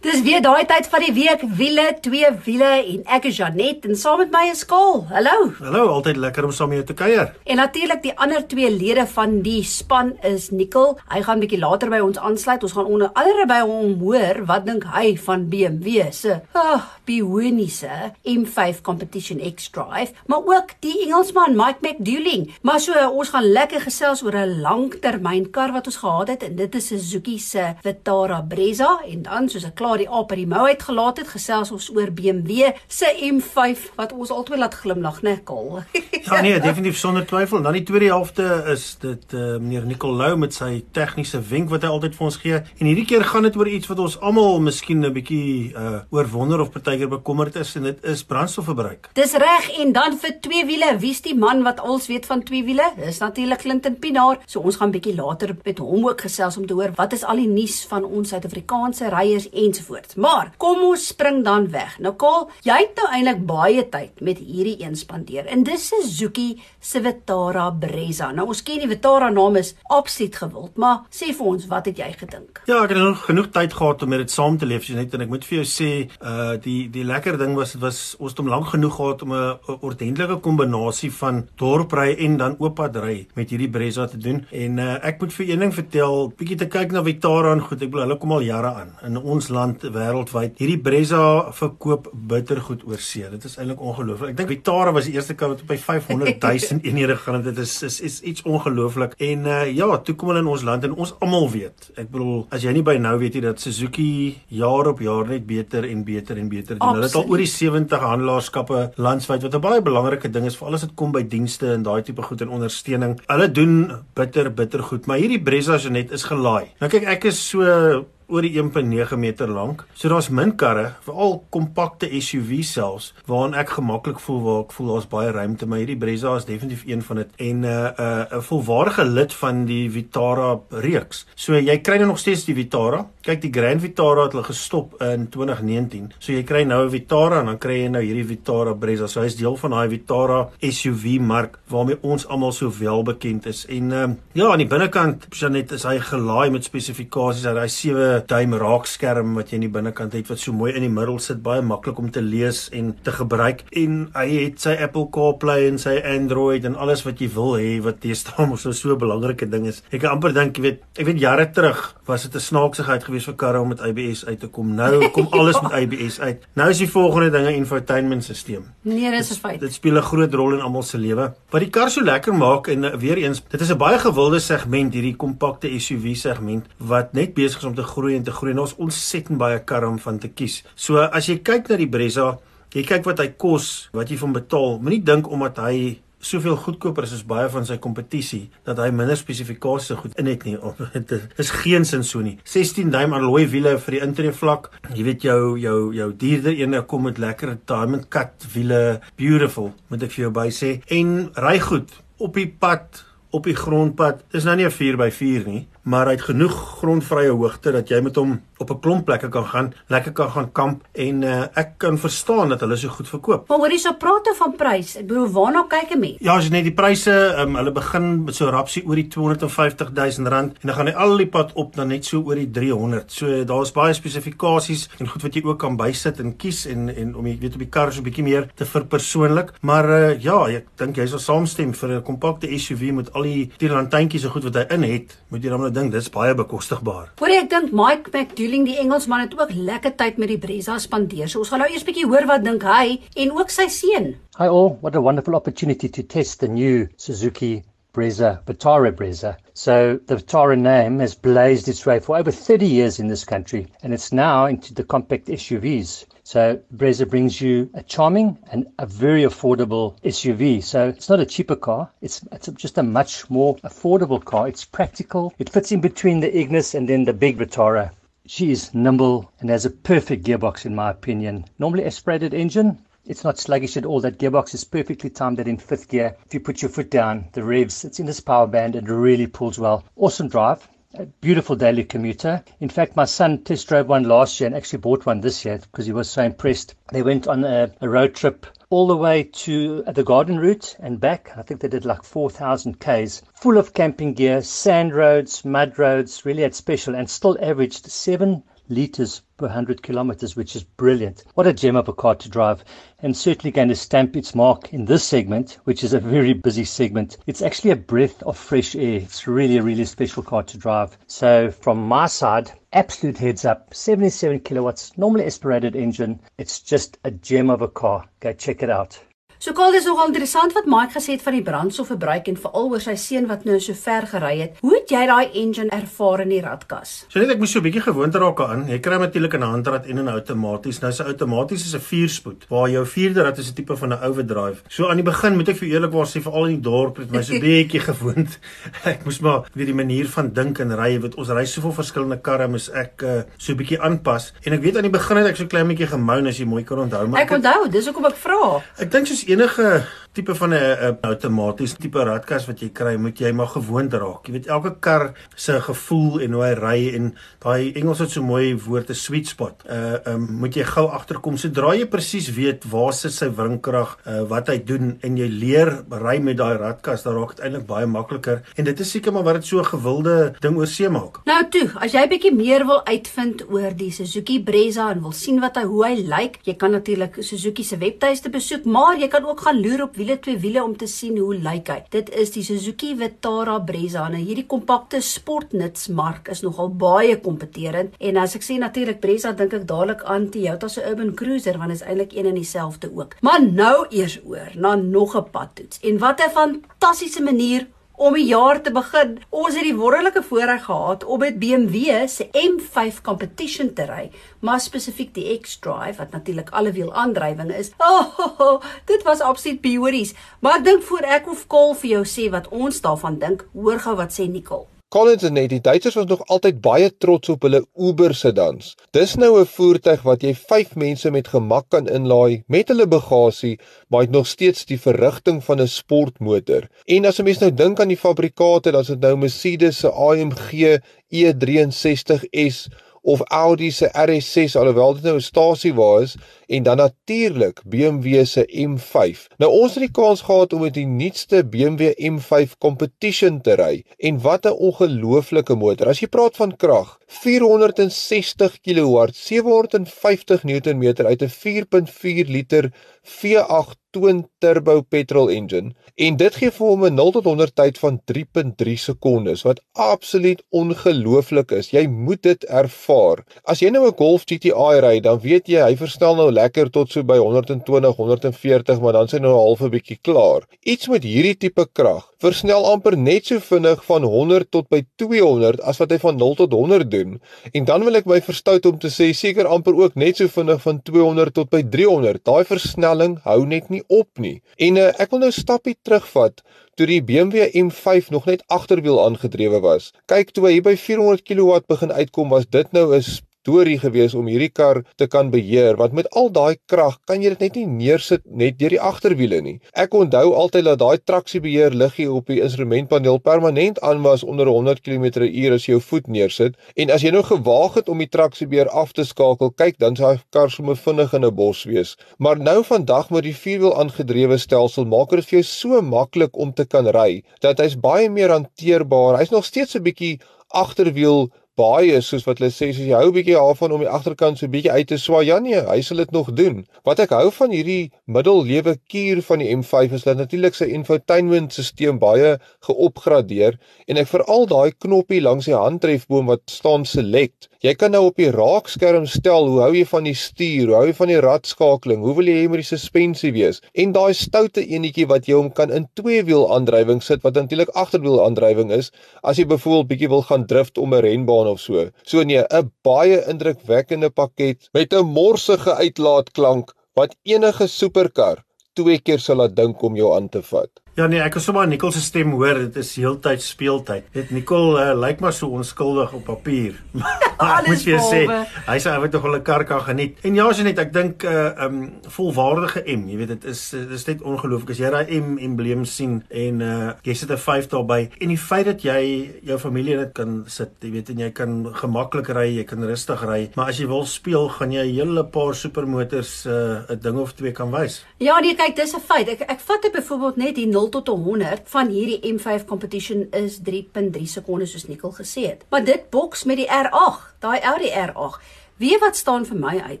Dis 0.16 0.24
weer 0.24 0.40
daai 0.40 0.64
tyd 0.64 0.86
van 0.88 1.02
die 1.04 1.12
week, 1.12 1.42
wiele, 1.58 1.82
twee 2.00 2.28
wiele 2.46 2.68
en 2.78 3.02
ek 3.18 3.26
is 3.28 3.36
Janet 3.36 3.84
en 3.84 3.98
saam 4.00 4.22
met 4.22 4.30
my 4.32 4.46
is 4.48 4.62
Kol. 4.64 5.02
Hallo. 5.10 5.50
Hallo, 5.58 5.82
altyd 5.92 6.16
lekker 6.16 6.46
om 6.48 6.54
saam 6.56 6.70
met 6.72 6.78
jou 6.78 6.86
te 6.88 6.94
kuier. 6.96 7.34
En 7.44 7.60
natuurlik 7.60 8.00
die 8.00 8.14
ander 8.16 8.40
twee 8.48 8.70
lede 8.72 9.04
van 9.12 9.42
die 9.44 9.60
span 9.68 10.14
is 10.24 10.46
Nicole. 10.56 10.94
Hy 11.12 11.20
gaan 11.26 11.42
bietjie 11.42 11.58
later 11.60 11.92
by 11.92 11.98
ons 12.00 12.16
aansluit. 12.16 12.64
Ons 12.64 12.72
gaan 12.78 12.88
onder 12.88 13.12
andere 13.12 13.44
by 13.50 13.58
hom 13.68 13.92
hoor 14.00 14.40
wat 14.48 14.64
dink 14.64 14.86
hy 14.94 15.10
van 15.26 15.44
BMW 15.52 16.06
se 16.16 16.38
ah, 16.56 16.88
bioniese 17.04 18.14
M5 18.24 18.80
Competition 18.88 19.44
X 19.44 19.68
Drive, 19.76 20.16
maar 20.32 20.48
ook 20.48 20.78
die 20.80 20.96
Engelsman 21.04 21.60
Mike 21.60 21.84
McDouling. 21.84 22.48
Maar 22.64 22.80
so 22.80 23.04
ons 23.10 23.34
gaan 23.36 23.50
lekker 23.52 23.84
gesels 23.84 24.24
oor 24.24 24.40
'n 24.46 24.64
langtermynkar 24.64 25.76
wat 25.76 25.92
ons 25.92 26.00
gehad 26.00 26.32
het 26.32 26.48
en 26.48 26.56
dit 26.56 26.74
is 26.74 26.86
Suzuki 26.86 27.38
se 27.38 27.76
Vitara 27.84 28.40
Brezza 28.40 29.02
en 29.04 29.22
dan 29.22 29.48
soos 29.48 29.68
'n 29.68 29.76
klaar 29.76 29.98
die 29.98 30.05
aap 30.08 30.30
uit 30.30 30.38
die 30.42 30.46
mou 30.46 30.64
uitgelaat 30.66 31.18
het, 31.22 31.28
gesels 31.28 31.70
ons 31.74 31.88
oor 31.94 32.10
BMW 32.10 32.72
se 32.88 33.08
M5 33.30 33.90
wat 33.96 34.12
ons 34.12 34.30
altyd 34.30 34.58
laat 34.58 34.74
glimlag, 34.74 35.22
né, 35.22 35.36
Kol? 35.44 35.82
ja 36.22 36.40
nee, 36.40 36.60
definitief 36.66 36.98
sonder 36.98 37.26
twyfel. 37.26 37.62
Dan 37.62 37.76
die 37.78 37.82
tweede 37.82 38.10
helfte 38.12 38.46
is 38.72 38.96
dit 39.02 39.34
eh 39.34 39.40
uh, 39.40 39.58
meneer 39.60 39.86
Nicolou 39.86 40.36
met 40.36 40.54
sy 40.54 40.84
tegniese 40.92 41.40
wenk 41.50 41.70
wat 41.70 41.82
hy 41.82 41.88
altyd 41.88 42.16
vir 42.16 42.26
ons 42.26 42.36
gee. 42.42 42.60
En 42.78 42.86
hierdie 42.86 43.06
keer 43.06 43.24
gaan 43.24 43.46
dit 43.48 43.56
oor 43.56 43.68
iets 43.68 43.90
wat 43.90 43.98
ons 43.98 44.18
almal 44.20 44.60
miskien 44.60 45.04
'n 45.04 45.12
bietjie 45.12 45.72
uh 45.74 46.00
oor 46.10 46.28
wonder 46.32 46.60
of 46.60 46.70
partykeer 46.70 47.08
bekommerd 47.08 47.56
is 47.56 47.74
en 47.76 47.82
dit 47.82 48.04
is 48.04 48.24
brandstofverbruik. 48.24 49.10
Dis 49.14 49.32
reg 49.34 49.70
en 49.80 49.92
dan 49.92 50.18
vir 50.18 50.40
twee 50.40 50.66
wiele, 50.66 50.96
wie's 50.98 51.20
die 51.22 51.34
man 51.34 51.62
wat 51.62 51.80
alles 51.80 52.06
weet 52.06 52.26
van 52.26 52.42
twee 52.42 52.64
wiele? 52.64 52.92
Dis 52.96 53.18
natuurlik 53.18 53.58
Clinton 53.58 53.98
Pinaar. 53.98 54.38
So 54.46 54.60
ons 54.60 54.76
gaan 54.76 54.90
bietjie 54.90 55.14
later 55.14 55.56
met 55.64 55.78
hom 55.78 56.08
ook 56.08 56.20
gesels 56.20 56.56
om 56.56 56.66
te 56.66 56.74
hoor 56.74 56.92
wat 56.96 57.12
is 57.12 57.24
al 57.24 57.36
die 57.36 57.48
nuus 57.48 57.84
van 57.88 58.04
ons 58.04 58.28
Suid-Afrikaanse 58.28 59.08
ryers 59.08 59.48
ens 59.52 59.80
ensovoorts. 59.96 60.14
Maar 60.14 60.52
kom 60.56 60.82
ons 60.82 61.06
spring 61.06 61.44
dan 61.44 61.70
weg. 61.70 61.98
Nou 61.98 62.14
Kaal, 62.16 62.50
jy 62.62 62.76
het 62.76 62.96
nou 62.96 63.08
eintlik 63.12 63.44
baie 63.46 63.84
tyd 63.88 64.20
met 64.20 64.38
hierdie 64.38 64.76
een 64.82 64.96
spandeer. 64.96 65.46
En 65.46 65.62
dis 65.64 65.88
Suzuki 65.88 66.60
se 66.80 67.00
Vitara 67.02 67.70
Brezza. 67.70 68.32
Nou 68.32 68.48
ons 68.48 68.62
ken 68.62 68.80
die 68.80 68.88
Vitara 68.88 69.30
naam 69.30 69.56
is 69.56 69.74
absoluut 69.92 70.36
gewild, 70.36 70.76
maar 70.76 71.04
sê 71.10 71.32
vir 71.34 71.46
ons, 71.46 71.66
wat 71.70 71.86
het 71.86 71.98
jy 71.98 72.10
gedink? 72.18 72.62
Ja, 72.66 72.82
ek 72.84 72.94
het 72.94 72.98
nog 72.98 73.24
genoeg 73.26 73.50
tyd 73.54 73.74
gehad 73.76 74.02
om 74.02 74.12
met 74.12 74.24
dit 74.24 74.30
saam 74.30 74.58
te 74.58 74.66
leef, 74.66 74.88
net 74.94 75.14
en 75.14 75.26
ek 75.26 75.32
moet 75.32 75.44
vir 75.46 75.60
jou 75.60 75.66
sê, 75.66 75.90
uh 76.20 76.56
die 76.62 76.88
die 76.92 77.04
lekker 77.04 77.36
ding 77.38 77.54
was 77.56 77.74
dit 77.74 77.82
was 77.82 78.16
ons 78.18 78.32
het 78.32 78.40
hom 78.40 78.48
lank 78.50 78.70
genoeg 78.72 78.94
gehad 78.96 79.22
om 79.22 79.32
'n 79.34 79.78
ordentlike 79.82 80.38
kombinasie 80.42 81.10
van 81.12 81.48
dorpry 81.56 82.16
en 82.24 82.36
dan 82.36 82.56
ooppadry 82.58 83.26
met 83.34 83.50
hierdie 83.50 83.70
Brezza 83.70 84.06
te 84.06 84.16
doen. 84.18 84.46
En 84.50 84.78
uh 84.78 84.96
ek 85.02 85.20
moet 85.20 85.32
vir 85.32 85.48
een 85.50 85.58
ding 85.58 85.74
vertel, 85.74 86.32
bietjie 86.38 86.56
te 86.56 86.66
kyk 86.66 86.92
na 86.92 87.02
Vitara 87.02 87.52
en 87.52 87.60
goed. 87.60 87.82
Ek 87.82 87.90
bedoel 87.90 88.06
hulle 88.06 88.18
kom 88.18 88.32
al 88.32 88.46
jare 88.46 88.74
aan 88.74 88.92
in 89.06 89.16
ons 89.16 89.48
land 89.48 89.75
land 89.82 89.94
wêreldwyd. 89.94 90.56
Hierdie 90.58 90.78
Brezza 90.80 91.52
verkoop 91.52 92.08
bittergoed 92.12 92.84
oor 92.86 93.00
see. 93.02 93.26
Dit 93.30 93.44
is 93.44 93.56
eintlik 93.58 93.80
ongelooflik. 93.80 94.32
Ek 94.32 94.38
dink 94.40 94.50
Vitara 94.50 94.92
was 94.94 95.08
die 95.08 95.14
eerste 95.16 95.34
kar 95.34 95.52
wat 95.52 95.62
op 95.64 95.70
by 95.70 95.76
500 95.76 96.40
000 96.42 96.80
eenhede 96.86 97.16
gaan. 97.20 97.42
Dit 97.44 97.58
is 97.58 97.82
is 97.82 98.00
is 98.00 98.20
iets 98.22 98.42
ongelooflik. 98.42 99.16
En 99.18 99.46
uh 99.46 99.64
ja, 99.66 99.88
toe 99.98 100.14
kom 100.16 100.32
hulle 100.32 100.42
in 100.44 100.50
ons 100.50 100.64
land 100.66 100.84
en 100.84 100.94
ons 100.94 101.14
almal 101.20 101.48
weet. 101.52 101.90
Ek 101.96 102.10
bedoel, 102.10 102.46
as 102.50 102.64
jy 102.64 102.72
nie 102.76 102.84
by 102.86 102.96
nou 103.02 103.16
weet 103.20 103.36
jy 103.36 103.44
dat 103.44 103.60
Suzuki 103.60 104.36
jaar 104.48 104.90
op 104.92 105.02
jaar 105.04 105.28
net 105.28 105.46
beter 105.46 105.86
en 105.88 106.04
beter 106.06 106.40
en 106.40 106.48
beter 106.48 106.78
doen. 106.78 106.94
Hulle 106.94 107.08
het 107.08 107.18
al 107.18 107.28
oor 107.28 107.42
die 107.42 107.50
70 107.50 108.06
handelaarskappe 108.06 108.82
landwyd 108.96 109.46
wat 109.48 109.54
'n 109.54 109.60
baie 109.60 109.82
belangrike 109.82 110.30
ding 110.30 110.46
is 110.46 110.56
vir 110.56 110.68
alles 110.68 110.86
wat 110.86 110.94
kom 110.94 111.12
by 111.12 111.22
dienste 111.22 111.72
en 111.72 111.82
daai 111.82 112.02
tipe 112.02 112.22
goed 112.22 112.40
en 112.40 112.48
ondersteuning. 112.48 113.20
Hulle 113.26 113.50
doen 113.50 113.92
bitter 114.14 114.50
bitter 114.54 114.82
goed, 114.82 115.06
maar 115.06 115.18
hierdie 115.18 115.42
Brezza 115.42 115.78
se 115.78 115.90
net 115.90 116.10
is 116.10 116.24
gelaai. 116.24 116.72
Nou 116.80 116.90
kyk, 116.90 117.04
ek 117.04 117.24
is 117.24 117.48
so 117.48 118.06
oor 118.28 118.42
die 118.42 118.56
1.9 118.58 119.18
meter 119.18 119.48
lank. 119.48 119.84
So 119.94 120.10
daar's 120.10 120.28
min 120.34 120.54
karre, 120.58 120.94
veral 121.06 121.38
kompakte 121.54 122.08
SUV 122.10 122.62
selfs, 122.66 123.12
waarin 123.30 123.54
ek 123.58 123.76
gemaklik 123.76 124.18
voel 124.22 124.40
waar 124.42 124.62
ek 124.64 124.74
voel 124.76 124.92
daar's 124.92 125.08
baie 125.10 125.30
ruimte, 125.34 125.68
maar 125.68 125.82
hierdie 125.82 125.98
Brezza 126.00 126.34
is 126.40 126.48
definitief 126.48 126.84
een 126.88 127.02
van 127.06 127.22
dit 127.22 127.30
en 127.36 127.60
'n 127.60 127.64
uh, 127.64 127.86
'n 127.86 128.02
uh, 128.02 128.38
'n 128.38 128.42
volwaardige 128.42 129.04
lid 129.04 129.34
van 129.34 129.64
die 129.64 129.90
Vitara 129.90 130.58
reeks. 130.70 131.26
So 131.34 131.54
jy 131.54 131.78
kry 131.78 131.96
nou 131.96 132.06
nog 132.06 132.18
steeds 132.18 132.44
die 132.44 132.54
Vitara. 132.54 133.06
Kyk, 133.22 133.40
die 133.42 133.52
Grand 133.52 133.80
Vitara 133.80 134.22
het 134.22 134.32
hulle 134.32 134.44
gestop 134.44 135.02
in 135.02 135.28
2019. 135.28 136.12
So 136.18 136.32
jy 136.32 136.42
kry 136.42 136.64
nou 136.64 136.84
'n 136.84 136.90
Vitara 136.90 137.40
en 137.40 137.46
dan 137.46 137.58
kry 137.58 137.82
jy 137.82 137.88
nou 137.88 138.02
hierdie 138.02 138.26
Vitara 138.26 138.74
Brezza. 138.74 139.06
So 139.06 139.20
hy's 139.20 139.36
deel 139.36 139.56
van 139.56 139.70
daai 139.70 139.88
Vitara 139.88 140.48
SUV 140.60 141.18
mark 141.20 141.58
waarmee 141.68 141.98
ons 142.02 142.26
almal 142.26 142.52
so 142.52 142.72
wel 142.78 143.02
bekend 143.02 143.46
is. 143.46 143.66
En 143.66 143.90
uh, 143.90 144.08
ja, 144.32 144.50
aan 144.50 144.58
die 144.58 144.66
binnekant, 144.66 145.26
Janet, 145.30 145.72
is 145.72 145.82
hy 145.82 145.98
gelaai 145.98 146.50
met 146.50 146.64
spesifikasies. 146.64 147.44
Hy 147.44 147.68
7 148.16 148.26
duim 148.26 148.54
raakskerm 148.54 149.34
wat 149.36 149.50
jy 149.50 149.60
in 149.60 149.66
die 149.66 149.72
binnekant 149.72 150.14
het 150.16 150.28
wat 150.30 150.40
so 150.40 150.52
mooi 150.56 150.72
in 150.72 150.84
die 150.86 150.92
middel 150.92 151.18
sit, 151.22 151.42
baie 151.44 151.62
maklik 151.62 151.98
om 151.98 152.10
te 152.10 152.22
lees 152.24 152.66
en 152.76 152.94
te 153.04 153.12
gebruik. 153.12 153.64
En 153.76 154.08
hy 154.14 154.26
het 154.34 154.60
sy 154.60 154.76
Apple 154.86 155.08
CarPlay 155.12 155.66
en 155.70 155.78
sy 155.80 155.96
Android 156.00 156.64
en 156.68 156.76
alles 156.76 157.04
wat 157.06 157.20
jy 157.20 157.28
wil 157.34 157.56
hê 157.60 157.76
wat 157.84 158.00
teestaan 158.04 158.50
mos 158.50 158.66
so 158.66 158.92
'n 158.92 158.98
belangrike 158.98 159.48
ding 159.50 159.66
is. 159.66 159.82
Ek 159.90 160.00
kan 160.00 160.16
amper 160.16 160.32
dink, 160.32 160.56
jy 160.56 160.62
weet, 160.62 160.80
ek 160.98 161.06
weet 161.06 161.20
jare 161.20 161.50
terug 161.50 161.94
was 162.06 162.22
dit 162.22 162.34
'n 162.34 162.40
snaaksigheid 162.40 163.04
geweest 163.04 163.26
vir 163.26 163.34
karre 163.34 163.60
om 163.60 163.68
met 163.68 163.80
ABS 163.80 164.26
uit 164.26 164.40
te 164.40 164.46
kom. 164.46 164.74
Nou 164.74 165.08
kom 165.10 165.26
alles 165.30 165.60
met 165.60 165.72
ABS 165.72 166.20
uit. 166.20 166.46
Nou 166.54 166.70
is 166.70 166.78
die 166.78 166.90
volgende 166.90 167.30
ding 167.30 167.46
'n 167.46 167.54
infotainment 167.54 168.24
stelsel. 168.24 168.62
Nee, 168.82 169.10
dis 169.10 169.30
'n 169.30 169.40
feit. 169.40 169.60
Dit 169.60 169.72
speel 169.72 169.96
'n 169.96 170.02
groot 170.02 170.34
rol 170.34 170.52
in 170.54 170.60
almal 170.60 170.82
se 170.82 170.98
lewe. 170.98 171.34
Wat 171.50 171.60
die 171.60 171.70
kar 171.70 171.90
so 171.90 172.02
lekker 172.02 172.34
maak 172.34 172.68
en 172.68 172.84
uh, 172.84 172.94
weer 172.94 173.16
eens, 173.16 173.42
dit 173.48 173.60
is 173.60 173.70
'n 173.70 173.76
baie 173.76 173.98
gewilde 173.98 174.38
segment 174.38 174.92
hierdie 174.92 175.16
kompakte 175.16 175.80
SUV 175.80 176.16
segment 176.16 176.66
wat 176.78 177.12
net 177.12 177.34
besig 177.34 177.58
is 177.58 177.64
om 177.64 177.74
te 177.74 177.82
groei 177.82 178.05
groei 178.06 178.16
en 178.16 178.24
te 178.24 178.32
groei 178.32 178.54
en 178.54 178.62
ons 178.62 178.78
ontsettend 178.78 179.38
baie 179.38 179.58
karre 179.66 179.90
om 179.90 179.98
van 179.98 180.18
te 180.22 180.30
kies. 180.30 180.62
So 180.76 181.02
as 181.02 181.26
jy 181.26 181.40
kyk 181.42 181.70
na 181.70 181.80
die 181.80 181.90
Brezza, 181.90 182.36
jy 182.74 182.84
kyk 182.86 183.06
wat 183.06 183.22
hy 183.22 183.32
kos, 183.34 183.88
wat 183.96 184.10
jy 184.10 184.18
van 184.20 184.36
betaal, 184.36 184.78
moenie 184.78 185.02
dink 185.02 185.26
omdat 185.26 185.58
hy 185.64 185.98
soveel 186.26 186.56
goedkoper 186.58 187.04
is 187.06 187.12
as 187.12 187.24
baie 187.28 187.46
van 187.52 187.66
sy 187.68 187.76
kompetisie 187.78 188.46
dat 188.66 188.80
hy 188.80 188.88
minder 188.90 189.18
spesifikasies 189.18 189.98
goed 190.00 190.14
in 190.18 190.30
het 190.30 190.46
nie. 190.46 190.56
Dit 190.94 191.12
is 191.42 191.50
geen 191.62 191.84
sin 191.86 192.06
so 192.06 192.22
nie. 192.22 192.36
16 192.46 192.90
duim 192.94 193.14
alloy 193.14 193.44
wiele 193.50 193.76
vir 193.82 193.98
die 193.98 194.02
intree 194.06 194.34
vlak. 194.34 194.70
Jy 194.94 195.06
weet 195.06 195.26
jou 195.26 195.40
jou 195.60 195.78
jou 195.94 196.08
dierder 196.22 196.56
ene 196.56 196.82
kom 196.86 197.06
met 197.06 197.18
lekker 197.22 197.58
diamond 197.66 198.08
cut 198.10 198.46
wiele, 198.54 199.00
beautiful, 199.18 199.72
moet 199.90 200.06
ek 200.06 200.14
vir 200.14 200.28
jou 200.28 200.32
by 200.38 200.48
sê. 200.54 200.76
En 200.94 201.28
ry 201.42 201.58
goed 201.62 201.90
op 202.22 202.38
die 202.38 202.48
pad 202.48 203.02
op 203.36 203.46
die 203.46 203.58
grondpad. 203.58 204.22
Dis 204.32 204.46
nou 204.48 204.56
nie 204.56 204.66
'n 204.66 204.72
4x4 204.72 205.46
nie, 205.46 205.66
maar 205.86 206.10
hy 206.10 206.16
het 206.16 206.26
genoeg 206.26 206.54
grondvrye 206.80 207.30
hoogte 207.30 207.70
dat 207.74 207.90
jy 207.90 208.00
met 208.02 208.16
hom 208.18 208.40
op 208.58 208.70
'n 208.70 208.80
klomp 208.80 209.04
plekke 209.04 209.28
kan 209.28 209.44
gaan, 209.44 209.72
lekker 209.86 210.12
kan 210.12 210.30
gaan 210.30 210.52
kamp 210.52 210.82
en 210.92 211.22
uh, 211.22 211.42
ek 211.54 211.78
kan 211.78 211.98
verstaan 211.98 212.48
dat 212.48 212.60
hulle 212.60 212.76
so 212.76 212.88
goed 212.88 213.08
verkoop. 213.08 213.48
Maar 213.48 213.58
hoorie 213.58 213.78
so 213.78 213.92
praat 213.92 214.28
van 214.36 214.56
prys. 214.56 214.96
Ek 214.96 215.06
bedoel 215.06 215.30
waarna 215.30 215.64
kyk 215.68 215.94
'n 215.94 216.00
mens? 216.00 216.16
Ja, 216.18 216.36
as 216.36 216.44
jy 216.44 216.50
net 216.50 216.64
die 216.64 216.74
pryse, 216.74 217.34
um, 217.38 217.56
hulle 217.56 217.72
begin 217.72 218.24
met 218.24 218.34
so 218.34 218.48
rapsie 218.48 218.82
oor 218.86 218.94
die 218.94 219.08
250 219.08 219.92
000 219.92 220.28
rand 220.28 220.52
en 220.52 220.66
dan 220.66 220.74
gaan 220.74 220.86
hy 220.86 220.92
al 220.92 221.16
die 221.16 221.28
pad 221.28 221.52
op 221.54 221.76
dan 221.76 221.88
net 221.88 222.04
so 222.04 222.22
oor 222.22 222.34
die 222.34 222.50
300. 222.50 223.12
So 223.12 223.44
daar's 223.44 223.72
baie 223.72 223.94
spesifikasies 223.94 224.88
en 224.98 225.08
goed 225.08 225.22
wat 225.22 225.34
jy 225.34 225.42
ook 225.44 225.58
kan 225.58 225.76
bysit 225.76 226.20
en 226.20 226.36
kies 226.36 226.66
en 226.66 226.88
en 226.88 227.14
om 227.14 227.26
jy 227.26 227.38
weet 227.38 227.54
op 227.54 227.58
die 227.58 227.70
kar 227.70 227.92
so 227.92 228.00
'n 228.00 228.04
bietjie 228.04 228.24
meer 228.24 228.50
te 228.54 228.64
verpersoonlik. 228.64 229.52
Maar 229.60 229.88
uh, 229.88 230.22
ja, 230.22 230.46
ek 230.48 230.66
dink 230.76 230.96
jy 230.96 231.06
sal 231.06 231.18
saamstem 231.18 231.74
vir 231.74 231.88
'n 231.88 232.02
kompakte 232.02 232.58
SUV 232.58 232.92
met 232.92 233.12
al 233.12 233.22
die 233.22 233.50
lantuintjies 233.60 234.22
so 234.22 234.28
goed 234.28 234.44
wat 234.44 234.54
hy 234.54 234.74
in 234.74 234.82
het, 234.82 235.18
moet 235.28 235.42
jy 235.42 235.50
dan 235.50 235.60
nou 235.60 235.75
dink 235.76 235.92
dis 235.92 236.08
baie 236.12 236.32
bekostigbaar. 236.36 237.10
Hoorie, 237.20 237.42
ek 237.42 237.52
dink 237.52 237.72
Mike 237.76 238.08
McDonald 238.08 238.36
Dueling 238.36 238.66
die 238.68 238.76
Engelsman 238.80 239.22
het 239.24 239.34
ook 239.38 239.52
lekker 239.54 239.94
tyd 239.96 240.18
met 240.20 240.28
die 240.28 240.40
Brezza 240.40 240.78
spandeer. 240.80 241.28
So 241.28 241.40
ons 241.40 241.52
gaan 241.52 241.62
nou 241.64 241.68
eers 241.72 241.84
bietjie 241.84 242.04
hoor 242.08 242.26
wat 242.28 242.44
dink 242.44 242.64
hy 242.68 242.98
en 243.24 243.32
ook 243.36 243.52
sy 243.52 243.64
seun. 243.72 244.10
Hi 244.36 244.48
all, 244.48 244.74
what 244.82 244.96
a 244.96 245.00
wonderful 245.00 245.36
opportunity 245.38 245.88
to 245.88 246.02
test 246.02 246.40
the 246.40 246.48
new 246.48 246.86
Suzuki 246.96 247.62
Brezza, 247.96 248.44
Vitara 248.44 248.92
Brezza. 248.92 249.36
So 249.54 249.98
the 250.06 250.16
Vitara 250.16 250.58
name 250.58 250.98
has 251.00 251.14
blazed 251.14 251.68
its 251.68 251.86
way 251.86 251.98
for 252.00 252.18
over 252.18 252.30
30 252.30 252.66
years 252.66 252.98
in 253.00 253.08
this 253.08 253.24
country 253.24 253.66
and 253.82 253.94
it's 253.94 254.12
now 254.12 254.44
into 254.44 254.74
the 254.74 254.84
compact 254.84 255.28
SUVs. 255.28 256.04
So 256.26 256.60
Brezza 256.74 257.08
brings 257.08 257.40
you 257.40 257.70
a 257.72 257.84
charming 257.84 258.36
and 258.50 258.66
a 258.80 258.84
very 258.84 259.22
affordable 259.22 259.96
SUV. 260.02 260.60
So 260.60 260.88
it's 260.88 261.08
not 261.08 261.20
a 261.20 261.24
cheaper 261.24 261.54
car. 261.54 261.92
It's 262.00 262.20
it's 262.32 262.48
just 262.48 262.78
a 262.78 262.82
much 262.82 263.30
more 263.30 263.54
affordable 263.58 264.24
car. 264.24 264.48
It's 264.48 264.64
practical. 264.64 265.32
It 265.38 265.50
fits 265.50 265.70
in 265.70 265.80
between 265.80 266.18
the 266.18 266.36
Ignis 266.36 266.74
and 266.74 266.88
then 266.88 267.04
the 267.04 267.12
big 267.12 267.38
Vitara. 267.38 267.92
She 268.26 268.50
is 268.50 268.74
nimble 268.74 269.30
and 269.38 269.50
has 269.50 269.66
a 269.66 269.70
perfect 269.70 270.26
gearbox 270.26 270.66
in 270.66 270.74
my 270.74 270.90
opinion. 270.90 271.44
Normally 271.60 271.84
aspirated 271.84 272.34
engine. 272.34 272.78
It's 273.04 273.22
not 273.22 273.38
sluggish 273.38 273.76
at 273.76 273.86
all. 273.86 274.00
That 274.00 274.18
gearbox 274.18 274.52
is 274.52 274.64
perfectly 274.64 275.10
timed 275.10 275.38
at 275.38 275.46
in 275.46 275.58
fifth 275.58 275.88
gear. 275.88 276.16
If 276.26 276.34
you 276.34 276.40
put 276.40 276.60
your 276.60 276.72
foot 276.72 276.90
down, 276.90 277.28
the 277.34 277.44
revs, 277.44 277.84
it's 277.84 278.00
in 278.00 278.06
this 278.06 278.18
power 278.18 278.48
band 278.48 278.74
and 278.74 278.88
really 278.88 279.28
pulls 279.28 279.60
well. 279.60 279.84
Awesome 279.94 280.26
drive 280.26 280.66
a 280.98 281.06
beautiful 281.06 281.56
daily 281.56 281.84
commuter. 281.84 282.42
In 282.60 282.68
fact, 282.68 282.96
my 282.96 283.04
son 283.04 283.42
test 283.42 283.68
drove 283.68 283.88
one 283.88 284.04
last 284.04 284.40
year 284.40 284.46
and 284.46 284.56
actually 284.56 284.78
bought 284.78 285.04
one 285.04 285.20
this 285.20 285.44
year 285.44 285.58
because 285.58 285.86
he 285.86 285.92
was 285.92 286.08
so 286.08 286.22
impressed. 286.22 286.74
They 286.92 287.02
went 287.02 287.28
on 287.28 287.44
a, 287.44 287.70
a 287.80 287.88
road 287.88 288.14
trip 288.14 288.46
all 288.70 288.86
the 288.86 288.96
way 288.96 289.22
to 289.22 289.82
the 289.82 290.02
garden 290.02 290.38
route 290.38 290.76
and 290.80 290.98
back. 290.98 291.30
I 291.36 291.42
think 291.42 291.60
they 291.60 291.68
did 291.68 291.84
like 291.84 292.02
4,000 292.02 292.80
Ks, 292.80 293.22
full 293.34 293.58
of 293.58 293.74
camping 293.74 294.14
gear, 294.14 294.42
sand 294.42 294.94
roads, 294.94 295.44
mud 295.44 295.78
roads, 295.78 296.24
really 296.24 296.42
had 296.42 296.54
special, 296.54 296.94
and 296.94 297.08
still 297.08 297.36
averaged 297.40 297.86
seven 297.86 298.42
liters 298.68 299.22
per 299.36 299.46
100 299.46 299.82
kilometers, 299.82 300.36
which 300.36 300.56
is 300.56 300.62
brilliant. 300.62 301.24
What 301.34 301.46
a 301.46 301.52
gem 301.52 301.76
of 301.76 301.88
a 301.88 301.92
car 301.92 302.14
to 302.14 302.28
drive, 302.28 302.64
and 303.00 303.16
certainly 303.16 303.50
going 303.50 303.68
to 303.68 303.76
stamp 303.76 304.16
its 304.16 304.34
mark 304.34 304.72
in 304.72 304.84
this 304.84 305.04
segment, 305.04 305.58
which 305.64 305.84
is 305.84 305.92
a 305.92 306.00
very 306.00 306.32
busy 306.32 306.64
segment. 306.64 307.16
It's 307.26 307.42
actually 307.42 307.70
a 307.70 307.76
breath 307.76 308.22
of 308.22 308.36
fresh 308.36 308.74
air. 308.74 309.00
It's 309.00 309.26
really 309.26 309.58
a 309.58 309.62
really 309.62 309.84
special 309.84 310.22
car 310.22 310.42
to 310.44 310.58
drive. 310.58 310.96
So, 311.06 311.50
from 311.50 311.86
my 311.86 312.06
side, 312.06 312.52
absolute 312.72 313.18
heads 313.18 313.44
up 313.44 313.74
77 313.74 314.40
kilowatts, 314.40 314.96
normally 314.96 315.26
aspirated 315.26 315.76
engine. 315.76 316.20
It's 316.38 316.60
just 316.60 316.98
a 317.04 317.10
gem 317.10 317.50
of 317.50 317.62
a 317.62 317.68
car. 317.68 318.08
Go 318.20 318.32
check 318.32 318.62
it 318.62 318.70
out. 318.70 318.98
So 319.38 319.52
Karl, 319.52 319.74
dis 319.74 319.84
nogal 319.84 320.08
interessant 320.08 320.54
wat 320.56 320.64
Mike 320.64 320.94
gesê 320.96 321.12
het 321.12 321.22
van 321.22 321.34
die 321.36 321.42
brandstofverbruik 321.44 322.28
en 322.30 322.38
veral 322.40 322.70
oor 322.72 322.80
sy 322.80 322.94
seun 322.96 323.26
wat 323.28 323.42
nou 323.44 323.58
so 323.60 323.76
ver 323.76 324.06
gery 324.08 324.30
het. 324.40 324.54
Hoe 324.64 324.72
het 324.78 324.88
jy 324.88 325.02
daai 325.10 325.34
engine 325.36 325.68
ervaar 325.76 326.22
in 326.24 326.30
die 326.32 326.38
radkas? 326.40 326.94
So 327.12 327.20
net 327.20 327.34
ek 327.34 327.42
moes 327.42 327.52
so 327.52 327.60
'n 327.60 327.66
bietjie 327.66 327.82
gewoond 327.84 328.16
raak 328.16 328.40
aan. 328.40 328.64
Jy 328.66 328.78
kry 328.80 328.96
natuurlik 328.96 329.34
'n 329.36 329.42
handrat 329.42 329.86
en 329.86 329.98
'n 330.00 330.08
outomaties. 330.08 330.80
Nou 330.80 330.90
sy 330.90 331.02
outomaties 331.04 331.66
is 331.66 331.74
'n 331.74 331.84
4-spoed 331.84 332.46
waar 332.48 332.70
jou 332.70 332.86
vierde 332.86 333.22
rad 333.22 333.38
is 333.38 333.50
'n 333.50 333.54
tipe 333.54 333.76
van 333.76 333.92
'n 333.92 334.02
overdrive. 334.02 334.62
So 334.68 334.88
aan 334.88 334.96
die 334.96 335.04
begin 335.04 335.36
moet 335.36 335.48
ek 335.48 335.56
vir 335.56 335.68
eerlikwaar 335.68 336.06
sê 336.06 336.22
veral 336.22 336.46
in 336.46 336.60
die 336.62 336.70
dorp 336.70 336.96
het 336.96 337.10
my 337.10 337.22
so 337.22 337.34
'n 337.34 337.40
bietjie 337.48 337.80
gewoond. 337.80 338.38
ek 338.84 339.04
moes 339.04 339.20
maar 339.20 339.44
weet 339.52 339.66
die 339.66 339.74
manier 339.74 340.08
van 340.08 340.32
dink 340.32 340.58
en 340.60 340.72
ry, 340.74 340.98
weet 340.98 341.14
ons 341.14 341.28
ry 341.28 341.44
soveel 341.44 341.72
verskillende 341.72 342.20
karre, 342.22 342.48
moes 342.48 342.70
ek 342.70 343.02
uh, 343.02 343.22
so 343.36 343.52
'n 343.52 343.56
bietjie 343.56 343.80
aanpas. 343.80 344.32
En 344.46 344.54
ek 344.54 344.62
weet 344.62 344.76
aan 344.76 344.88
die 344.88 344.90
begin 344.90 345.16
het 345.18 345.26
ek 345.26 345.36
so 345.36 345.46
klein 345.46 345.68
bietjie 345.68 345.86
gemou 345.86 346.26
as 346.26 346.38
jy 346.38 346.46
mooi 346.46 346.64
kan 346.64 346.78
onthou, 346.78 347.06
maar 347.06 347.20
ek, 347.20 347.30
ek 347.30 347.36
onthou, 347.36 347.68
dis 347.68 347.84
hoekom 347.84 348.06
ek 348.06 348.16
vra. 348.16 348.62
Ek 348.78 348.90
dink 348.90 349.06
soos 349.06 349.25
enige 349.26 349.84
tipe 350.16 350.34
van 350.34 350.54
'n 350.54 350.96
outomatiese 351.04 351.76
tipe 351.76 352.00
radkas 352.04 352.46
wat 352.48 352.60
jy 352.60 352.70
kry, 352.72 352.96
moet 352.96 353.18
jy 353.20 353.32
maar 353.32 353.52
gewoond 353.52 353.92
raak. 353.92 354.26
Jy 354.26 354.32
weet 354.32 354.46
elke 354.46 354.72
kar 354.80 355.12
se 355.34 355.60
gevoel 355.60 356.20
en 356.20 356.32
hoe 356.32 356.44
hy 356.44 356.54
ry 356.54 356.94
en 356.96 357.14
daai 357.44 357.72
Engels 357.76 357.98
het 357.98 358.10
so 358.10 358.22
mooi 358.22 358.56
woord 358.56 358.90
'n 358.90 358.94
sweet 358.94 359.26
spot. 359.26 359.64
Uh 359.68 359.98
um 360.06 360.26
moet 360.40 360.54
jy 360.54 360.64
gou 360.64 360.86
agterkom 360.88 361.36
sodra 361.36 361.74
jy 361.74 361.86
presies 361.86 362.30
weet 362.32 362.64
waar 362.70 362.92
sit 362.92 363.12
sy 363.12 363.28
wringkrag, 363.28 363.98
uh 364.06 364.22
wat 364.28 364.48
hy 364.48 364.58
doen 364.64 364.98
en 365.02 365.16
jy 365.16 365.28
leer 365.28 365.84
ry 365.90 366.18
met 366.18 366.36
daai 366.36 366.56
radkas, 366.56 367.02
dan 367.02 367.14
raak 367.14 367.36
dit 367.36 367.44
eintlik 367.44 367.66
baie 367.66 367.86
makliker 367.86 368.42
en 368.56 368.64
dit 368.64 368.80
is 368.80 368.90
seker 368.90 369.12
maar 369.12 369.24
wat 369.24 369.34
dit 369.34 369.44
so 369.44 369.58
'n 369.58 369.64
gewilde 369.64 370.34
ding 370.40 370.56
oor 370.56 370.66
see 370.66 370.88
maak. 370.88 371.20
Nou 371.26 371.42
toe, 371.50 371.70
as 371.80 371.92
jy 371.92 372.08
bietjie 372.08 372.34
meer 372.34 372.66
wil 372.66 372.80
uitvind 372.86 373.44
oor 373.50 373.76
die 373.76 373.90
Suzuki 373.90 374.42
Brezza 374.42 374.90
en 374.90 375.02
wil 375.02 375.12
sien 375.12 375.40
wat 375.40 375.56
hy 375.56 375.64
hoe 375.64 375.84
hy 375.84 375.94
lyk, 376.06 376.38
jy 376.44 376.54
kan 376.54 376.70
natuurlik 376.70 377.16
Suzuki 377.20 377.64
se 377.64 377.76
webtuiste 377.76 378.30
besoek, 378.30 378.64
maar 378.64 378.96
jy 378.96 379.08
kan 379.08 379.24
ook 379.24 379.40
gaan 379.40 379.60
loer 379.60 379.82
op 379.82 379.96
wiele 380.06 380.20
twee 380.22 380.38
wiele 380.38 380.62
om 380.62 380.76
te 380.78 380.86
sien 380.86 381.16
hoe 381.18 381.34
lyk 381.34 381.70
hy. 381.72 381.80
Dit 381.90 382.12
is 382.14 382.30
die 382.36 382.44
Suzuki 382.46 382.92
Vitara 382.94 383.56
Brezza. 383.66 384.04
Nou 384.12 384.20
hierdie 384.22 384.46
kompakte 384.46 385.00
sportnutsmark 385.02 386.30
is 386.30 386.44
nogal 386.46 386.70
baie 386.78 387.16
kompeterend 387.24 387.96
en 387.98 388.20
as 388.22 388.36
ek 388.38 388.46
sê 388.46 388.60
natuurlik 388.62 389.00
Brezza 389.02 389.32
dink 389.34 389.56
ek 389.58 389.66
dadelik 389.66 390.04
aan 390.06 390.28
Toyota 390.30 390.70
se 390.70 390.84
Urban 390.86 391.10
Cruiser 391.18 391.58
want 391.58 391.74
is 391.74 391.82
eintlik 391.82 392.14
een 392.14 392.30
en 392.30 392.38
dieselfde 392.38 392.92
ook. 392.94 393.16
Maar 393.26 393.42
nou 393.42 393.86
eers 393.90 394.20
oor 394.22 394.54
na 394.54 394.76
nog 394.76 395.16
'n 395.16 395.30
padtoets. 395.32 395.80
En 395.82 395.98
wat 395.98 396.22
'n 396.22 396.30
fantastiese 396.30 397.22
manier 397.22 397.66
om 397.96 398.14
die 398.14 398.26
jaar 398.28 398.60
te 398.62 398.72
begin. 398.72 399.16
Ons 399.30 399.56
het 399.56 399.64
die 399.64 399.76
wonderlike 399.76 400.22
voorreg 400.22 400.64
gehad 400.64 401.04
om 401.04 401.20
met 401.24 401.38
BMW 401.40 402.06
se 402.08 402.28
M5 402.36 403.00
competition 403.02 403.72
te 403.74 403.88
ry, 403.88 404.10
maar 404.40 404.60
spesifiek 404.60 405.14
die 405.16 405.38
X-Drive 405.40 405.98
wat 405.98 406.12
natuurlik 406.12 406.52
alle 406.52 406.72
wiel 406.76 406.92
aandrywing 406.94 407.52
is. 407.54 407.72
Oh, 407.86 408.18
oh, 408.18 408.40
oh, 408.40 408.62
dit 408.84 409.02
was 409.02 409.20
absoluut 409.20 409.60
beauties. 409.60 410.14
Maar 410.40 410.58
ek 410.58 410.64
dink 410.64 410.82
voor 410.82 411.06
ek 411.06 411.28
of 411.30 411.46
kol 411.46 411.74
vir 411.78 411.90
jou 411.96 412.06
sê 412.08 412.30
wat 412.34 412.48
ons 412.50 412.80
daarvan 412.82 413.20
dink, 413.22 413.46
hoor 413.54 413.78
gou 413.80 413.94
wat 413.96 414.12
sê 414.16 414.26
Nicole. 414.28 414.75
Collins 414.96 415.26
en 415.28 415.34
net 415.36 415.50
die 415.52 415.60
Duitsers 415.60 415.98
was 415.98 416.06
nog 416.08 416.22
altyd 416.32 416.62
baie 416.64 416.86
trots 417.04 417.28
op 417.28 417.42
hulle 417.44 417.58
Uber 417.76 418.14
sedans. 418.16 418.70
Dis 418.96 419.10
nou 419.20 419.28
'n 419.40 419.50
voertuig 419.56 420.06
wat 420.08 420.22
jy 420.24 420.32
5 420.34 420.72
mense 420.74 421.10
met 421.10 421.28
gemak 421.28 421.66
kan 421.68 421.88
inlaai 421.88 422.44
met 422.48 422.68
hulle 422.68 422.86
bagasie, 422.86 423.58
maar 423.88 424.06
dit 424.06 424.10
nog 424.10 424.26
steeds 424.26 424.64
die 424.64 424.80
verrigting 424.80 425.44
van 425.44 425.60
'n 425.60 425.68
sportmotor. 425.68 426.68
En 426.86 427.04
as 427.04 427.18
'n 427.18 427.24
mens 427.24 427.38
nou 427.38 427.52
dink 427.54 427.80
aan 427.80 427.92
die 427.92 428.04
fabrikate, 428.06 428.72
dan 428.72 428.80
is 428.80 428.86
dit 428.86 429.00
nou 429.00 429.16
Mercedes 429.16 429.78
se 429.78 429.90
AMG 429.90 430.80
E63S 431.10 432.68
of 433.06 433.20
Audi 433.30 433.70
se 433.70 433.86
RS6 433.92 434.56
alhoewel 434.56 434.94
dit 434.94 435.02
nou 435.02 435.16
'n 435.16 435.20
stasie 435.20 435.74
was 435.74 436.16
en 436.46 436.62
dan 436.62 436.76
natuurlik 436.76 437.62
BMW 437.64 438.24
se 438.24 438.44
M5. 438.46 439.26
Nou 439.36 439.50
ons 439.50 439.74
het 439.74 439.86
die 439.86 439.92
kans 439.92 440.22
gehad 440.26 440.52
om 440.52 440.60
met 440.60 440.74
die 440.74 440.86
nuutste 440.86 441.44
BMW 441.44 441.92
M5 442.12 442.58
competition 442.58 443.40
te 443.40 443.56
ry 443.58 443.84
en 443.98 444.20
wat 444.20 444.46
'n 444.46 444.58
ongelooflike 444.68 445.54
motor. 445.54 445.88
As 445.88 446.00
jy 446.00 446.08
praat 446.08 446.36
van 446.36 446.56
krag, 446.56 446.98
460 447.06 448.60
kW, 448.60 449.06
750 449.12 450.44
Nm 450.44 451.06
uit 451.06 451.22
'n 451.22 451.28
4.4 451.28 452.28
liter 452.28 452.72
V8 453.02 453.78
twin 453.96 454.24
turbo 454.42 454.82
petrol 454.82 455.30
engine 455.32 455.72
en 456.06 456.16
dit 456.20 456.34
gee 456.40 456.52
vir 456.56 456.66
hom 456.70 456.84
'n 456.84 456.98
0 457.00 457.12
tot 457.16 457.28
100 457.30 457.54
tyd 457.60 457.78
van 457.84 458.00
3.3 458.12 458.76
sekondes 458.88 459.44
wat 459.48 459.62
absoluut 459.72 460.42
ongelooflik 460.50 461.54
is. 461.60 461.70
Jy 461.72 461.86
moet 461.88 462.22
dit 462.22 462.44
ervaar. 462.44 463.24
As 463.44 463.62
jy 463.62 463.70
nou 463.70 463.86
'n 463.86 463.96
Golf 463.96 464.24
GTI 464.28 464.80
ry, 464.86 465.00
dan 465.00 465.20
weet 465.20 465.48
jy 465.48 465.60
hy 465.62 465.76
versnel 465.76 466.16
nou 466.16 466.30
lekker 466.38 466.70
tot 466.74 466.92
so 466.92 467.02
by 467.06 467.18
120, 467.22 467.96
140, 467.96 468.82
maar 468.84 468.98
dan 468.98 469.08
sê 469.10 469.20
nou 469.20 469.32
'n 469.32 469.44
halfe 469.46 469.70
bietjie 469.72 469.98
klaar. 470.02 470.46
Iets 470.64 470.88
met 470.88 471.02
hierdie 471.02 471.36
tipe 471.36 471.66
krag 471.72 472.04
versnel 472.22 472.64
amper 472.64 472.96
net 472.96 473.28
so 473.28 473.40
vinnig 473.44 473.82
van 473.84 474.04
100 474.08 474.50
tot 474.50 474.68
by 474.72 474.80
200 475.00 475.60
as 475.68 475.80
wat 475.82 475.92
hy 475.92 475.98
van 476.00 476.16
0 476.16 476.34
tot 476.38 476.52
100 476.56 476.90
doen. 476.90 477.16
En 477.52 477.66
dan 477.68 477.84
wil 477.84 477.98
ek 478.00 478.08
my 478.08 478.20
verstout 478.24 478.66
om 478.66 478.78
te 478.80 478.88
sê 478.92 479.10
seker 479.12 479.46
amper 479.46 479.76
ook 479.76 479.98
net 480.00 480.16
so 480.20 480.32
vinnig 480.32 480.62
van 480.64 480.80
200 480.82 481.34
tot 481.36 481.50
by 481.52 481.62
300. 481.62 482.24
Daai 482.24 482.44
versnelling 482.48 483.18
hou 483.26 483.40
net 483.46 483.68
nie 483.70 483.82
op 483.92 484.08
nie. 484.22 484.40
En 484.56 484.80
uh, 484.80 484.88
ek 485.02 485.12
wil 485.12 485.26
nou 485.26 485.32
stappie 485.34 485.76
terugvat 485.84 486.42
toe 486.76 486.88
die 486.88 487.02
BMW 487.04 487.46
M5 487.56 488.10
nog 488.12 488.26
net 488.28 488.44
agterwiel 488.52 489.00
aangedrewe 489.04 489.60
was. 489.64 489.92
Kyk 490.10 490.32
toe 490.36 490.48
hy 490.48 490.58
by 490.64 490.76
400 490.80 491.24
kW 491.24 491.60
begin 491.68 491.92
uitkom 491.92 492.32
was 492.32 492.48
dit 492.48 492.72
nou 492.76 492.88
'n 492.96 493.02
storie 493.46 493.78
gewees 493.78 494.14
om 494.18 494.26
hierdie 494.26 494.50
kar 494.50 494.82
te 494.98 495.06
kan 495.06 495.30
beheer 495.30 495.78
want 495.78 495.94
met 495.94 496.08
al 496.18 496.32
daai 496.34 496.58
krag 496.66 496.98
kan 497.06 497.22
jy 497.22 497.30
dit 497.36 497.46
net 497.46 497.58
nie 497.60 497.66
neersit 497.66 498.24
net 498.26 498.58
deur 498.58 498.74
die 498.74 498.82
agterwiele 498.82 499.38
nie. 499.44 499.56
Ek 499.72 499.94
onthou 499.94 500.34
altyd 500.34 500.66
dat 500.66 500.80
daai 500.82 500.98
traksiebeheer 500.98 501.76
liggie 501.82 502.08
op 502.10 502.26
die 502.32 502.40
instrumentpaneel 502.42 503.20
permanent 503.22 503.78
aan 503.86 504.02
was 504.02 504.24
onder 504.26 504.50
100 504.50 504.82
km/h 504.82 505.54
as 505.56 505.68
jy 505.68 505.76
jou 505.76 505.80
voet 505.90 506.10
neersit 506.10 506.58
en 506.74 506.90
as 506.90 507.04
jy 507.04 507.12
nou 507.14 507.22
gewaag 507.26 507.78
het 507.78 507.88
om 507.92 508.02
die 508.02 508.10
traksiebeheer 508.10 508.70
af 508.82 508.92
te 508.96 509.04
skakel, 509.06 509.52
kyk 509.54 509.78
dan 509.82 509.96
sou 509.96 510.14
die 510.16 510.24
kar 510.34 510.50
sommer 510.50 510.76
vinnig 510.76 511.14
in 511.14 511.24
'n 511.24 511.34
bos 511.34 511.64
wees. 511.70 511.96
Maar 512.18 512.38
nou 512.38 512.62
vandag 512.64 513.10
met 513.10 513.22
die 513.22 513.34
vierwiel 513.34 513.74
aangedrewe 513.78 514.38
stelsel 514.38 514.84
maak 514.84 515.10
dit 515.10 515.24
vir 515.24 515.38
jou 515.38 515.46
so 515.46 515.82
maklik 515.82 516.36
om 516.36 516.52
te 516.52 516.64
kan 516.64 516.86
ry 516.86 517.22
dat 517.40 517.58
hy's 517.58 517.76
baie 517.76 518.10
meer 518.10 518.30
hanteerbaar. 518.30 519.18
Hy's 519.18 519.30
nog 519.30 519.44
steeds 519.44 519.76
'n 519.76 519.82
bietjie 519.82 520.20
agterwiel 520.48 521.30
baie 521.56 522.00
soos 522.04 522.26
wat 522.28 522.40
hulle 522.40 522.50
sê 522.52 522.68
as 522.72 522.78
jy 522.80 522.92
hou 522.92 523.08
'n 523.08 523.14
bietjie 523.16 523.36
daarvan 523.36 523.72
om 523.72 523.80
die 523.80 523.88
agterkant 523.88 524.38
so 524.38 524.46
'n 524.46 524.52
bietjie 524.52 524.72
uit 524.72 524.88
te 524.88 524.98
swaai. 524.98 525.24
Ja 525.26 525.38
nee, 525.38 525.60
hy 525.60 525.80
sal 525.80 525.96
dit 526.02 526.12
nog 526.12 526.32
doen. 526.32 526.66
Wat 526.84 527.00
ek 527.00 527.10
hou 527.16 527.30
van 527.30 527.50
hierdie 527.50 527.90
middellewe 528.06 528.76
kuur 528.92 529.22
van 529.22 529.38
die 529.38 529.50
M5 529.56 529.92
is 529.92 530.04
dat 530.04 530.16
natuurlik 530.16 530.54
sy 530.54 530.68
infotainmentstelsel 530.76 531.98
baie 531.98 532.38
geopgradeer 532.68 533.58
en 533.88 533.96
ek 533.96 534.08
veral 534.08 534.46
daai 534.46 534.72
knoppie 534.78 535.20
langs 535.20 535.46
die 535.46 535.54
handtrefboom 535.56 536.26
wat 536.26 536.42
staan 536.46 536.84
select. 536.84 537.48
Jy 537.64 537.72
kan 537.80 537.94
nou 537.94 538.02
op 538.10 538.18
die 538.20 538.28
raakskerm 538.28 539.06
stel 539.08 539.46
hoe 539.48 539.62
hou 539.64 539.70
jy 539.72 539.86
van 539.88 540.04
die 540.04 540.16
stuur, 540.18 540.68
hoe 540.68 540.74
hou 540.76 540.88
jy 540.90 540.96
van 540.98 541.08
die 541.08 541.20
radskakeling, 541.24 542.02
hoe 542.04 542.12
wil 542.18 542.28
jy 542.28 542.34
hê 542.42 542.50
met 542.52 542.60
die 542.60 542.68
suspensie 542.68 543.30
wees? 543.32 543.62
En 543.72 543.94
daai 543.96 544.12
stoute 544.18 544.60
enetjie 544.60 545.06
wat 545.08 545.24
jy 545.30 545.38
hom 545.38 545.48
kan 545.56 545.72
in 545.72 545.86
tweewiel 545.96 546.44
aandrywing 546.52 547.00
sit 547.00 547.24
wat 547.24 547.38
natuurlik 547.40 547.72
agterwiel 547.72 548.20
aandrywing 548.26 548.74
is 548.76 548.92
as 549.24 549.40
jy 549.40 549.48
byvoorbeeld 549.48 549.88
bietjie 549.94 550.12
wil 550.12 550.26
gaan 550.28 550.44
drift 550.52 550.76
om 550.76 550.92
'n 550.92 551.00
renbaan 551.08 551.48
of 551.54 551.60
so. 551.64 551.88
So 552.04 552.22
nee, 552.22 552.44
'n 552.44 552.70
baie 552.84 553.24
indrukwekkende 553.24 554.10
pakket 554.10 554.68
met 554.74 554.92
'n 554.92 555.06
morsige 555.16 555.72
uitlaatklank 555.72 556.74
wat 556.94 557.16
enige 557.24 557.68
superkar 557.68 558.44
twee 558.74 558.98
keer 559.00 559.18
sal 559.18 559.36
laat 559.36 559.56
dink 559.56 559.82
om 559.82 559.96
jou 559.96 560.12
aan 560.14 560.28
te 560.28 560.42
vat. 560.42 560.85
Ja 560.96 561.04
nee, 561.12 561.18
ek 561.20 561.34
kan 561.34 561.42
sommer 561.44 561.66
Nicole 561.68 561.92
se 561.92 562.00
stem 562.00 562.30
hoor. 562.32 562.56
Dit 562.56 562.78
is 562.80 562.94
heeltyd 562.96 563.42
speeltyd. 563.44 564.06
Dit 564.16 564.30
Nicole 564.32 564.80
uh, 564.80 564.94
lyk 564.96 565.20
maar 565.20 565.34
so 565.36 565.52
onskuldig 565.52 566.14
op 566.16 566.22
papier. 566.24 566.78
ek 567.36 567.66
moet 567.68 567.82
vir 567.84 567.90
jou 567.90 567.98
sê, 568.00 568.20
hy 568.64 568.76
sê 568.80 568.92
hy 568.94 569.02
het 569.02 569.12
tog 569.12 569.26
'n 569.28 569.42
kar 569.44 569.64
kan 569.68 569.82
geniet. 569.84 570.16
En 570.24 570.34
ja, 570.34 570.46
Janet, 570.56 570.78
ek 570.78 570.92
dink 570.92 571.24
'n 571.24 571.28
uh, 571.28 571.66
um 571.66 571.76
volwaardige 572.08 572.80
M, 572.88 573.08
jy 573.08 573.16
weet 573.20 573.28
dit 573.28 573.44
is 573.44 573.60
dit 573.70 573.90
is 573.90 574.06
net 574.06 574.22
ongelooflik 574.22 574.70
as 574.72 574.80
jy 574.80 574.90
daai 574.90 575.20
M 575.20 575.36
embleem 575.38 575.84
sien 575.84 576.22
en 576.30 576.60
uh 576.62 576.92
jy 577.04 577.14
sit 577.14 577.30
'n 577.30 577.36
5 577.36 577.68
daarbey 577.68 578.08
en 578.20 578.28
die 578.28 578.40
feit 578.40 578.64
dat 578.64 578.80
jy 578.80 579.30
jou 579.44 579.58
familie 579.58 579.96
net 579.96 580.14
kan 580.14 580.44
sit, 580.48 580.72
jy 580.80 580.90
weet 580.90 581.10
en 581.10 581.18
jy 581.18 581.30
kan 581.30 581.74
gemaklik 581.74 582.28
ry, 582.32 582.56
jy 582.56 582.64
kan 582.64 582.80
rustig 582.80 583.20
ry, 583.20 583.50
maar 583.54 583.68
as 583.68 583.78
jy 583.78 583.86
wil 583.86 584.06
speel, 584.06 584.48
gaan 584.48 584.72
jy 584.72 584.86
'n 584.86 584.94
hele 584.96 585.24
paar 585.24 585.54
supermotors 585.54 586.46
uh 586.46 586.88
'n 586.88 587.00
ding 587.00 587.18
of 587.18 587.34
twee 587.34 587.52
kan 587.52 587.70
wys. 587.70 588.04
Ja, 588.18 588.40
nee, 588.40 588.56
kyk, 588.56 588.76
dis 588.76 588.96
'n 588.96 589.00
feit. 589.00 589.28
Ek 589.28 589.44
ek 589.44 589.60
vat 589.60 589.82
dit 589.82 589.92
byvoorbeeld 589.92 590.36
net 590.36 590.54
die 590.54 590.66
0 590.66 590.85
tot 590.88 591.08
100 591.08 591.68
van 591.72 591.88
hierdie 591.88 592.20
M5 592.34 592.64
competition 592.64 593.26
is 593.30 593.60
3.3 593.64 594.22
sekondes 594.22 594.72
soos 594.72 594.86
Nicole 594.88 595.14
gesê 595.14 595.46
het. 595.46 595.64
Maar 595.70 595.84
dit 595.84 596.10
boks 596.10 596.44
met 596.44 596.56
die 596.56 596.68
R8, 596.68 597.36
daai 597.40 597.60
Audi 597.60 597.90
R8. 597.90 598.40
Wie 598.76 598.98
wat 599.00 599.16
staan 599.16 599.46
vir 599.48 599.56
my 599.56 599.78
uit? 599.80 600.00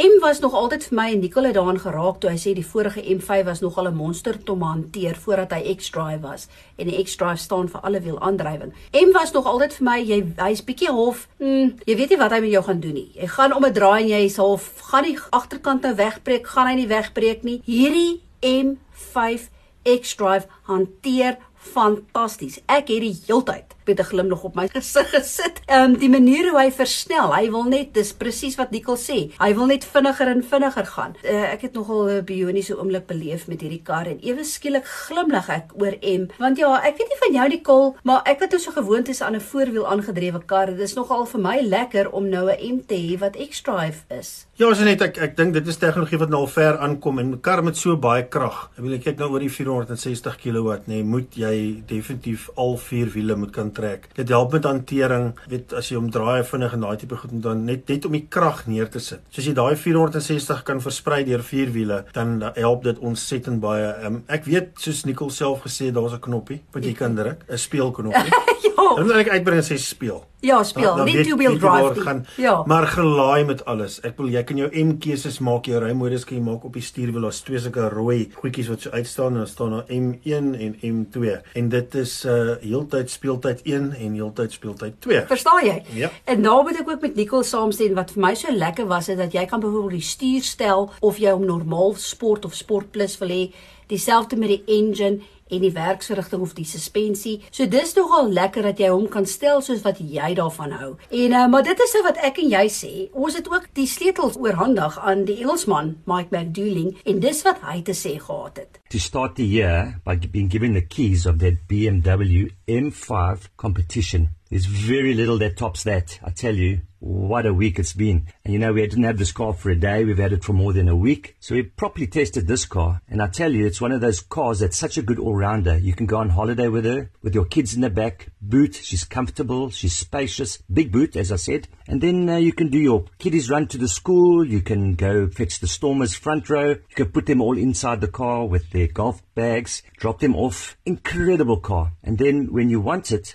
M 0.00 0.14
was 0.22 0.38
nog 0.40 0.54
altyd 0.56 0.86
vir 0.88 0.96
my 0.96 1.04
en 1.12 1.18
Nicole 1.20 1.50
het 1.50 1.56
daaraan 1.58 1.82
geraak 1.82 2.22
toe 2.22 2.30
hy 2.30 2.38
sê 2.40 2.54
die 2.56 2.64
vorige 2.64 3.02
M5 3.12 3.42
was 3.44 3.60
nogal 3.60 3.90
'n 3.90 3.94
monster 3.94 4.38
om 4.38 4.44
te 4.44 4.64
hanteer 4.64 5.16
voordat 5.20 5.52
hy 5.52 5.74
X-Drive 5.74 6.20
was 6.20 6.48
en 6.78 6.88
die 6.88 7.04
X-Drive 7.04 7.42
staan 7.42 7.68
vir 7.68 7.80
alle 7.80 8.00
wiel 8.00 8.18
aandrywing. 8.20 8.72
M 8.92 9.12
was 9.12 9.32
nog 9.32 9.44
altyd 9.44 9.74
vir 9.74 9.84
my 9.84 9.98
jy 10.00 10.32
hy's 10.36 10.64
bietjie 10.64 10.88
half, 10.88 11.28
mm, 11.38 11.74
jy 11.84 11.96
weet 11.96 12.08
nie 12.08 12.18
wat 12.18 12.30
hy 12.30 12.40
met 12.40 12.50
jou 12.50 12.64
gaan 12.64 12.80
doen 12.80 12.94
nie. 12.94 13.10
Jy 13.14 13.26
gaan 13.26 13.52
om 13.52 13.64
'n 13.64 13.72
draai 13.72 14.02
en 14.02 14.08
jy's 14.08 14.36
half 14.36 14.80
gaan 14.80 15.04
die 15.04 15.18
agterkant 15.30 15.82
nou 15.82 15.94
wegbreek, 15.94 16.46
gaan 16.46 16.66
hy 16.66 16.74
nie 16.74 16.88
wegbreek 16.88 17.42
nie. 17.42 17.60
Hierdie 17.66 18.22
M5 18.40 19.50
X-Drive 19.84 20.48
hanteer 20.68 21.38
fantasties. 21.54 22.60
Ek 22.66 22.90
het 22.92 23.04
die 23.04 23.16
heeltyd 23.26 23.73
met 23.86 23.98
'n 24.00 24.10
glimlag 24.10 24.44
op 24.44 24.54
my 24.54 24.68
gesig 24.68 25.10
gesit. 25.10 25.60
Ehm 25.66 25.90
um, 25.90 25.98
die 25.98 26.08
manier 26.08 26.50
hoe 26.50 26.60
hy 26.60 26.70
versnel, 26.72 27.34
hy 27.34 27.50
wil 27.50 27.64
net 27.64 27.94
dis 27.94 28.12
presies 28.12 28.56
wat 28.56 28.70
Nicole 28.70 28.98
sê. 28.98 29.30
Hy 29.38 29.54
wil 29.54 29.66
net 29.66 29.84
vinniger 29.84 30.28
en 30.28 30.42
vinniger 30.42 30.86
gaan. 30.86 31.16
Uh, 31.24 31.52
ek 31.52 31.60
het 31.60 31.72
nogal 31.72 32.08
'n 32.08 32.24
bioniese 32.24 32.78
oomblik 32.78 33.06
beleef 33.06 33.46
met 33.48 33.60
hierdie 33.60 33.82
kar 33.82 34.06
en 34.06 34.18
ewe 34.22 34.44
skielik 34.44 34.84
glimlag 34.84 35.48
ek 35.48 35.72
oor 35.80 35.96
M. 36.02 36.28
Want 36.38 36.58
ja, 36.58 36.80
ek 36.82 36.98
weet 36.98 37.08
nie 37.08 37.22
van 37.24 37.32
jou 37.32 37.48
Nicole, 37.48 37.94
maar 38.02 38.20
ek 38.24 38.40
wat 38.40 38.60
so 38.60 38.70
gewoond 38.70 39.08
is 39.08 39.20
aan 39.22 39.34
'n 39.34 39.40
voorwiel 39.40 39.86
aangedrewe 39.86 40.44
kar, 40.46 40.66
dit 40.66 40.80
is 40.80 40.94
nogal 40.94 41.26
vir 41.26 41.40
my 41.40 41.60
lekker 41.60 42.10
om 42.10 42.28
nou 42.28 42.50
'n 42.50 42.74
M 42.74 42.86
te 42.86 42.94
hê 42.94 43.18
wat 43.18 43.36
X-Drive 43.36 44.04
is. 44.08 44.46
Ja, 44.56 44.70
as 44.70 44.78
net 44.78 45.02
ek 45.02 45.18
ek 45.18 45.36
dink 45.36 45.52
dit 45.52 45.66
is 45.66 45.76
tegnologie 45.76 46.18
wat 46.18 46.30
nou 46.30 46.40
al 46.40 46.46
ver 46.46 46.78
aankom 46.78 47.18
en 47.18 47.32
'n 47.32 47.40
kar 47.40 47.62
met 47.64 47.76
so 47.76 47.96
baie 47.96 48.22
krag. 48.28 48.70
Ek 48.76 48.84
wil 48.84 48.98
kyk 48.98 49.18
nou 49.18 49.30
oor 49.30 49.40
die 49.40 49.50
460 49.50 50.36
kW, 50.36 50.68
nê, 50.86 50.86
nee, 50.86 51.02
moet 51.02 51.34
jy 51.34 51.82
definitief 51.86 52.50
al 52.54 52.76
vier 52.76 53.08
wiele 53.10 53.36
moet 53.36 53.52
kan 53.52 53.72
trek. 53.74 54.08
Dit 54.16 54.32
help 54.32 54.52
met 54.56 54.64
hantering, 54.68 55.32
weet 55.50 55.74
as 55.76 55.90
jy 55.90 55.98
hom 55.98 56.10
draai 56.14 56.44
vinnig 56.46 56.76
en 56.76 56.86
daai 56.86 56.96
tipe 57.00 57.18
goed 57.20 57.32
moet 57.32 57.44
dan 57.44 57.64
net 57.68 57.88
net 57.88 58.08
om 58.08 58.16
die 58.16 58.26
krag 58.36 58.64
neer 58.70 58.88
te 58.90 59.02
sit. 59.02 59.22
So 59.30 59.42
as 59.42 59.48
jy 59.48 59.54
daai 59.58 59.76
460 59.76 60.62
kan 60.68 60.82
versprei 60.84 61.22
deur 61.28 61.44
vier 61.44 61.72
wiele, 61.74 62.04
dan 62.16 62.36
help 62.54 62.84
dit 62.84 62.98
ontsettend 62.98 63.60
baie. 63.64 63.90
Um, 64.06 64.22
ek 64.28 64.46
weet 64.48 64.74
soos 64.80 65.04
Nicole 65.08 65.34
self 65.34 65.66
gesê 65.66 65.90
daar's 65.94 66.14
'n 66.14 66.20
knoppie 66.20 66.62
wat 66.72 66.84
jy 66.84 66.94
kan 66.94 67.14
druk, 67.14 67.44
'n 67.48 67.58
speelknoppie. 67.58 68.30
ja. 68.66 68.94
Dan 68.96 69.06
moet 69.06 69.16
ek 69.24 69.34
uitbring 69.38 69.58
en 69.62 69.66
sê 69.66 69.78
speel. 69.78 70.24
Ja, 70.44 70.60
speel, 70.66 70.98
nie 71.06 71.22
two 71.24 71.38
wheel 71.40 71.56
drive 71.58 71.94
nie. 71.94 72.04
Gaan, 72.04 72.22
ja. 72.36 72.54
Maar 72.68 72.86
gelaai 72.92 73.44
met 73.48 73.64
alles. 73.70 73.98
Ek 74.04 74.18
wil 74.20 74.28
jy 74.32 74.42
kan 74.44 74.60
jou 74.60 74.68
M 74.84 74.96
keuses 75.00 75.38
maak, 75.44 75.68
jou 75.70 75.80
rymodus 75.80 76.26
kan 76.28 76.36
jy 76.36 76.44
maak 76.44 76.66
op 76.68 76.76
die 76.76 76.84
stuurwiel. 76.84 77.24
Daar's 77.24 77.40
twee 77.46 77.60
sulke 77.62 77.88
rooi 77.92 78.18
goedjies 78.36 78.68
wat 78.72 78.84
so 78.84 78.92
uitstaan 78.92 79.38
en 79.38 79.44
dan 79.44 79.50
staan 79.50 79.76
daar 79.78 79.88
M1 79.88 80.50
en 80.66 80.76
M2. 80.90 81.38
En 81.56 81.68
dit 81.72 81.98
is 82.02 82.14
uh 82.28 82.56
heeltyd 82.60 83.10
speeltyd 83.10 83.62
1 83.64 83.92
en 83.98 84.16
heeltyd 84.18 84.52
speeltyd 84.52 85.00
2. 85.06 85.24
Verstaan 85.32 85.64
jy? 85.64 85.76
Ja. 85.96 86.10
En 86.24 86.40
nou 86.44 86.60
moet 86.62 86.80
ek 86.80 86.90
ook 86.92 87.06
met 87.08 87.16
Nicole 87.16 87.44
saamstem 87.44 87.96
wat 87.96 88.12
vir 88.14 88.24
my 88.26 88.34
so 88.38 88.52
lekker 88.52 88.88
was 88.90 89.08
is 89.08 89.18
dat 89.20 89.32
jy 89.32 89.46
kan 89.48 89.62
byvoorbeeld 89.64 90.00
die 90.00 90.08
stuur 90.08 90.44
stel 90.44 90.90
of 91.00 91.20
jy 91.22 91.32
hom 91.32 91.46
normaal 91.48 91.94
sport 91.96 92.44
of 92.44 92.54
sport 92.54 92.90
plus 92.92 93.16
wil 93.20 93.32
hê, 93.32 93.44
dieselfde 93.86 94.36
met 94.36 94.48
die 94.48 94.62
engine 94.80 95.20
en 95.56 95.64
die 95.64 95.72
werksverrigting 95.74 96.42
of 96.44 96.54
die 96.56 96.66
suspensie. 96.68 97.36
So 97.50 97.66
dis 97.70 97.94
nogal 97.98 98.30
lekker 98.34 98.66
dat 98.70 98.80
jy 98.82 98.90
hom 98.92 99.08
kan 99.12 99.26
stel 99.26 99.62
soos 99.64 99.84
wat 99.86 100.00
jy 100.02 100.34
daarvan 100.38 100.74
hou. 100.78 100.92
En 101.10 101.36
uh, 101.38 101.46
maar 101.50 101.66
dit 101.66 101.84
is 101.86 101.96
nou 101.96 102.04
wat 102.08 102.20
ek 102.30 102.40
en 102.42 102.52
jy 102.52 102.64
sê. 102.72 102.92
Ons 103.12 103.38
het 103.38 103.50
ook 103.50 103.68
die 103.78 103.88
sleutels 103.90 104.38
oorhandig 104.40 104.98
aan 105.00 105.24
die 105.28 105.40
Engelsman 105.42 105.94
Mike 106.10 106.34
McDouling 106.34 106.94
en 107.04 107.20
dis 107.22 107.42
wat 107.46 107.62
hy 107.64 107.80
te 107.86 107.96
sê 107.96 108.16
gehad 108.20 108.62
het. 108.62 108.80
To 108.94 109.00
start 109.02 109.36
the 109.36 109.46
year 109.46 109.94
by 110.04 110.16
being 110.30 110.50
given 110.50 110.74
the 110.74 110.84
keys 110.86 111.26
of 111.26 111.38
that 111.38 111.66
BMW 111.68 112.48
M5 112.70 113.50
competition. 113.56 114.30
There's 114.54 114.66
very 114.66 115.14
little 115.14 115.38
that 115.38 115.56
tops 115.56 115.82
that. 115.82 116.20
I 116.22 116.30
tell 116.30 116.54
you, 116.54 116.82
what 117.00 117.44
a 117.44 117.52
week 117.52 117.80
it's 117.80 117.92
been. 117.92 118.28
And 118.44 118.52
you 118.52 118.60
know, 118.60 118.72
we 118.72 118.86
didn't 118.86 119.02
have 119.02 119.18
this 119.18 119.32
car 119.32 119.52
for 119.52 119.68
a 119.70 119.74
day. 119.74 120.04
We've 120.04 120.16
had 120.16 120.32
it 120.32 120.44
for 120.44 120.52
more 120.52 120.72
than 120.72 120.88
a 120.88 120.94
week. 120.94 121.34
So 121.40 121.56
we 121.56 121.64
properly 121.64 122.06
tested 122.06 122.46
this 122.46 122.64
car. 122.64 123.02
And 123.08 123.20
I 123.20 123.26
tell 123.26 123.50
you, 123.50 123.66
it's 123.66 123.80
one 123.80 123.90
of 123.90 124.00
those 124.00 124.20
cars 124.20 124.60
that's 124.60 124.76
such 124.76 124.96
a 124.96 125.02
good 125.02 125.18
all-rounder. 125.18 125.78
You 125.78 125.92
can 125.92 126.06
go 126.06 126.18
on 126.18 126.28
holiday 126.28 126.68
with 126.68 126.84
her, 126.84 127.10
with 127.20 127.34
your 127.34 127.46
kids 127.46 127.74
in 127.74 127.80
the 127.80 127.90
back. 127.90 128.28
Boot, 128.40 128.76
she's 128.76 129.02
comfortable, 129.02 129.70
she's 129.70 129.96
spacious. 129.96 130.58
Big 130.72 130.92
boot, 130.92 131.16
as 131.16 131.32
I 131.32 131.36
said. 131.36 131.66
And 131.88 132.00
then 132.00 132.28
uh, 132.30 132.36
you 132.36 132.52
can 132.52 132.68
do 132.68 132.78
your 132.78 133.06
kiddies 133.18 133.50
run 133.50 133.66
to 133.66 133.78
the 133.78 133.88
school. 133.88 134.46
You 134.46 134.60
can 134.60 134.94
go 134.94 135.26
fetch 135.26 135.58
the 135.58 135.66
Stormers 135.66 136.14
front 136.14 136.48
row. 136.48 136.68
You 136.68 136.94
can 136.94 137.10
put 137.10 137.26
them 137.26 137.40
all 137.40 137.58
inside 137.58 138.00
the 138.00 138.06
car 138.06 138.46
with 138.46 138.70
their 138.70 138.86
golf 138.86 139.20
bags, 139.34 139.82
drop 139.96 140.20
them 140.20 140.36
off. 140.36 140.76
Incredible 140.86 141.58
car. 141.58 141.94
And 142.04 142.18
then 142.18 142.52
when 142.52 142.70
you 142.70 142.80
want 142.80 143.10
it, 143.10 143.34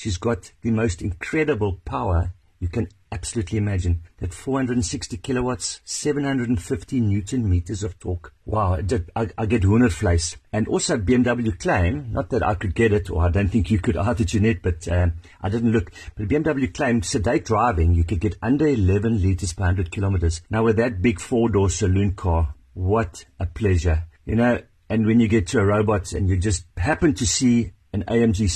she's 0.00 0.16
got 0.16 0.50
the 0.62 0.70
most 0.70 1.02
incredible 1.02 1.78
power 1.84 2.32
you 2.58 2.68
can 2.68 2.88
absolutely 3.10 3.58
imagine 3.58 4.02
that 4.18 4.34
460 4.34 5.16
kilowatts, 5.16 5.80
750 5.84 7.00
newton 7.00 7.48
meters 7.48 7.82
of 7.82 7.98
torque. 7.98 8.34
Wow, 8.44 8.78
I, 9.16 9.28
I 9.38 9.46
get 9.46 9.62
hoendervleis. 9.62 10.36
And 10.52 10.68
also 10.68 10.98
BMW 10.98 11.58
claim, 11.58 12.12
not 12.12 12.28
that 12.30 12.42
I 12.42 12.54
could 12.54 12.74
get 12.74 12.92
it, 12.92 13.08
or 13.08 13.24
I 13.24 13.30
don't 13.30 13.48
think 13.48 13.70
you 13.70 13.78
could 13.78 13.96
either, 13.96 14.24
Jeanette, 14.24 14.62
but 14.62 14.86
um, 14.88 15.14
I 15.40 15.48
didn't 15.48 15.72
look. 15.72 15.90
But 16.16 16.28
BMW 16.28 16.72
claimed 16.72 17.06
sedate 17.06 17.46
driving, 17.46 17.94
you 17.94 18.04
could 18.04 18.20
get 18.20 18.36
under 18.42 18.66
11 18.66 19.22
liters 19.22 19.54
per 19.54 19.62
100 19.62 19.90
kilometers. 19.90 20.42
Now 20.50 20.64
with 20.64 20.76
that 20.76 21.00
big 21.00 21.18
four-door 21.18 21.70
saloon 21.70 22.12
car, 22.12 22.54
what 22.74 23.24
a 23.38 23.46
pleasure. 23.46 24.04
You 24.26 24.36
know, 24.36 24.60
and 24.90 25.06
when 25.06 25.18
you 25.18 25.28
get 25.28 25.46
to 25.48 25.60
a 25.60 25.64
robot 25.64 26.12
and 26.12 26.28
you 26.28 26.36
just 26.36 26.66
happen 26.76 27.14
to 27.14 27.26
see 27.26 27.72
an 27.94 28.04
AMG 28.06 28.50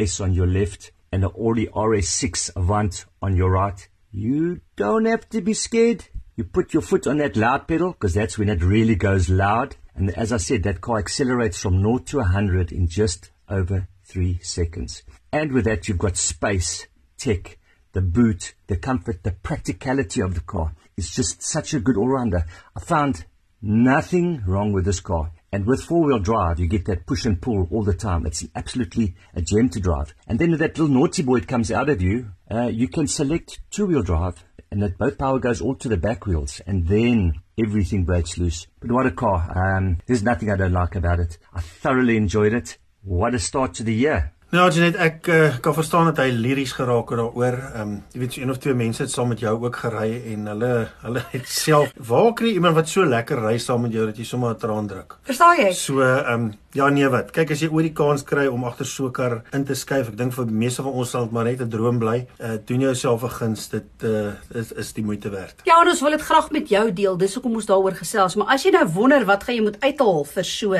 63S 0.00 0.20
on 0.20 0.34
your 0.34 0.46
left, 0.46 0.92
and 1.12 1.22
the 1.22 1.30
Audi 1.30 1.66
RS6 1.66 2.56
Avant 2.56 3.04
on 3.20 3.36
your 3.36 3.50
right, 3.50 3.88
you 4.12 4.60
don't 4.76 5.04
have 5.04 5.28
to 5.30 5.40
be 5.40 5.54
scared. 5.54 6.04
You 6.36 6.44
put 6.44 6.72
your 6.72 6.82
foot 6.82 7.06
on 7.06 7.18
that 7.18 7.36
loud 7.36 7.68
pedal 7.68 7.92
because 7.92 8.14
that's 8.14 8.38
when 8.38 8.48
it 8.48 8.62
really 8.62 8.94
goes 8.94 9.28
loud. 9.28 9.76
And 9.94 10.10
as 10.16 10.32
I 10.32 10.38
said, 10.38 10.62
that 10.62 10.80
car 10.80 10.98
accelerates 10.98 11.60
from 11.60 11.82
0 11.82 11.98
to 11.98 12.18
100 12.18 12.72
in 12.72 12.88
just 12.88 13.30
over 13.48 13.88
three 14.04 14.38
seconds. 14.42 15.02
And 15.32 15.52
with 15.52 15.64
that, 15.66 15.88
you've 15.88 15.98
got 15.98 16.16
space, 16.16 16.86
tech, 17.18 17.58
the 17.92 18.00
boot, 18.00 18.54
the 18.68 18.76
comfort, 18.76 19.22
the 19.22 19.32
practicality 19.32 20.20
of 20.22 20.34
the 20.34 20.40
car. 20.40 20.74
It's 20.96 21.14
just 21.14 21.42
such 21.42 21.74
a 21.74 21.80
good 21.80 21.96
all-rounder. 21.96 22.46
I 22.74 22.80
found 22.80 23.26
nothing 23.60 24.42
wrong 24.46 24.72
with 24.72 24.84
this 24.84 25.00
car. 25.00 25.32
And 25.52 25.66
with 25.66 25.82
four-wheel 25.82 26.20
drive, 26.20 26.60
you 26.60 26.68
get 26.68 26.84
that 26.86 27.06
push 27.06 27.24
and 27.24 27.42
pull 27.42 27.66
all 27.72 27.82
the 27.82 27.92
time. 27.92 28.24
It's 28.24 28.46
absolutely 28.54 29.16
a 29.34 29.42
gem 29.42 29.68
to 29.70 29.80
drive. 29.80 30.14
And 30.28 30.38
then 30.38 30.52
that 30.52 30.78
little 30.78 30.86
naughty 30.86 31.22
boy 31.22 31.40
comes 31.40 31.72
out 31.72 31.88
of 31.88 32.00
you, 32.00 32.30
uh, 32.50 32.70
you 32.72 32.86
can 32.86 33.08
select 33.08 33.58
two-wheel 33.70 34.02
drive, 34.02 34.44
and 34.70 34.80
that 34.82 34.96
both 34.96 35.18
power 35.18 35.40
goes 35.40 35.60
all 35.60 35.74
to 35.74 35.88
the 35.88 35.96
back 35.96 36.24
wheels, 36.26 36.60
and 36.66 36.86
then 36.86 37.34
everything 37.58 38.04
breaks 38.04 38.38
loose. 38.38 38.68
But 38.78 38.92
what 38.92 39.06
a 39.06 39.10
car! 39.10 39.50
Um, 39.56 39.98
there's 40.06 40.22
nothing 40.22 40.50
I 40.50 40.56
don't 40.56 40.72
like 40.72 40.94
about 40.94 41.18
it. 41.18 41.36
I 41.52 41.60
thoroughly 41.60 42.16
enjoyed 42.16 42.52
it. 42.52 42.78
What 43.02 43.34
a 43.34 43.40
start 43.40 43.74
to 43.74 43.82
the 43.82 43.94
year! 43.94 44.32
Nou 44.50 44.64
Janet, 44.66 44.96
ek 44.98 45.28
uh, 45.30 45.58
kan 45.62 45.74
verstaan 45.76 46.08
dat 46.08 46.18
hy 46.24 46.32
liries 46.34 46.72
geraak 46.74 47.12
het 47.12 47.20
daaroor. 47.20 47.54
Ehm 47.68 47.82
um, 47.82 47.92
jy 48.10 48.18
weet 48.18 48.32
so 48.34 48.40
een 48.42 48.50
of 48.50 48.58
twee 48.58 48.74
mense 48.74 49.04
het 49.04 49.12
saam 49.12 49.28
met 49.30 49.38
jou 49.44 49.52
ook 49.62 49.76
gery 49.78 50.08
en 50.32 50.48
hulle 50.50 50.70
hulle 51.04 51.22
het 51.30 51.46
self 51.46 51.92
waar 52.08 52.32
kry 52.34 52.56
iemand 52.56 52.74
wat 52.74 52.90
so 52.90 53.06
lekker 53.06 53.38
ry 53.44 53.60
saam 53.62 53.84
met 53.86 53.94
jou 53.94 54.08
dat 54.08 54.18
jy 54.18 54.26
sommer 54.26 54.50
'n 54.50 54.58
traan 54.58 54.90
druk. 54.90 55.14
Verstaan 55.22 55.54
jy? 55.60 55.70
So 55.70 56.02
ehm 56.02 56.34
um, 56.34 56.50
ja 56.74 56.88
nee 56.88 57.06
wat. 57.08 57.30
Kyk 57.30 57.50
as 57.50 57.62
jy 57.62 57.68
ooit 57.70 57.86
die 57.90 57.94
kans 57.94 58.24
kry 58.26 58.48
om 58.50 58.64
agter 58.64 58.86
so 58.86 59.06
'n 59.06 59.12
kar 59.12 59.42
in 59.52 59.64
te 59.64 59.74
skuif, 59.74 60.08
ek 60.08 60.16
dink 60.16 60.32
vir 60.32 60.44
die 60.46 60.58
meeste 60.64 60.82
van 60.82 60.92
ons 60.92 61.10
sal 61.10 61.22
dit 61.22 61.32
maar 61.32 61.44
net 61.44 61.60
'n 61.62 61.70
droom 61.70 61.98
bly. 61.98 62.26
Uh 62.42 62.58
doen 62.66 62.80
jouself 62.80 63.22
'n 63.22 63.30
guns, 63.30 63.68
dit 63.68 64.02
uh 64.02 64.34
is 64.50 64.72
is 64.72 64.92
die 64.92 65.04
moeite 65.04 65.30
werd. 65.30 65.62
Ja, 65.64 65.78
ons 65.78 66.00
wil 66.00 66.10
dit 66.10 66.22
graag 66.22 66.50
met 66.50 66.68
jou 66.68 66.92
deel. 66.92 67.16
Dis 67.16 67.34
hoekom 67.34 67.54
ons 67.54 67.66
daaroor 67.66 67.94
gesels. 67.94 68.34
Maar 68.34 68.54
as 68.54 68.64
jy 68.64 68.70
nou 68.70 68.86
wonder 68.86 69.24
wat 69.24 69.44
gaan 69.44 69.54
jy 69.54 69.62
moet 69.62 69.80
uithaal 69.80 70.24
vir 70.24 70.44
so 70.44 70.74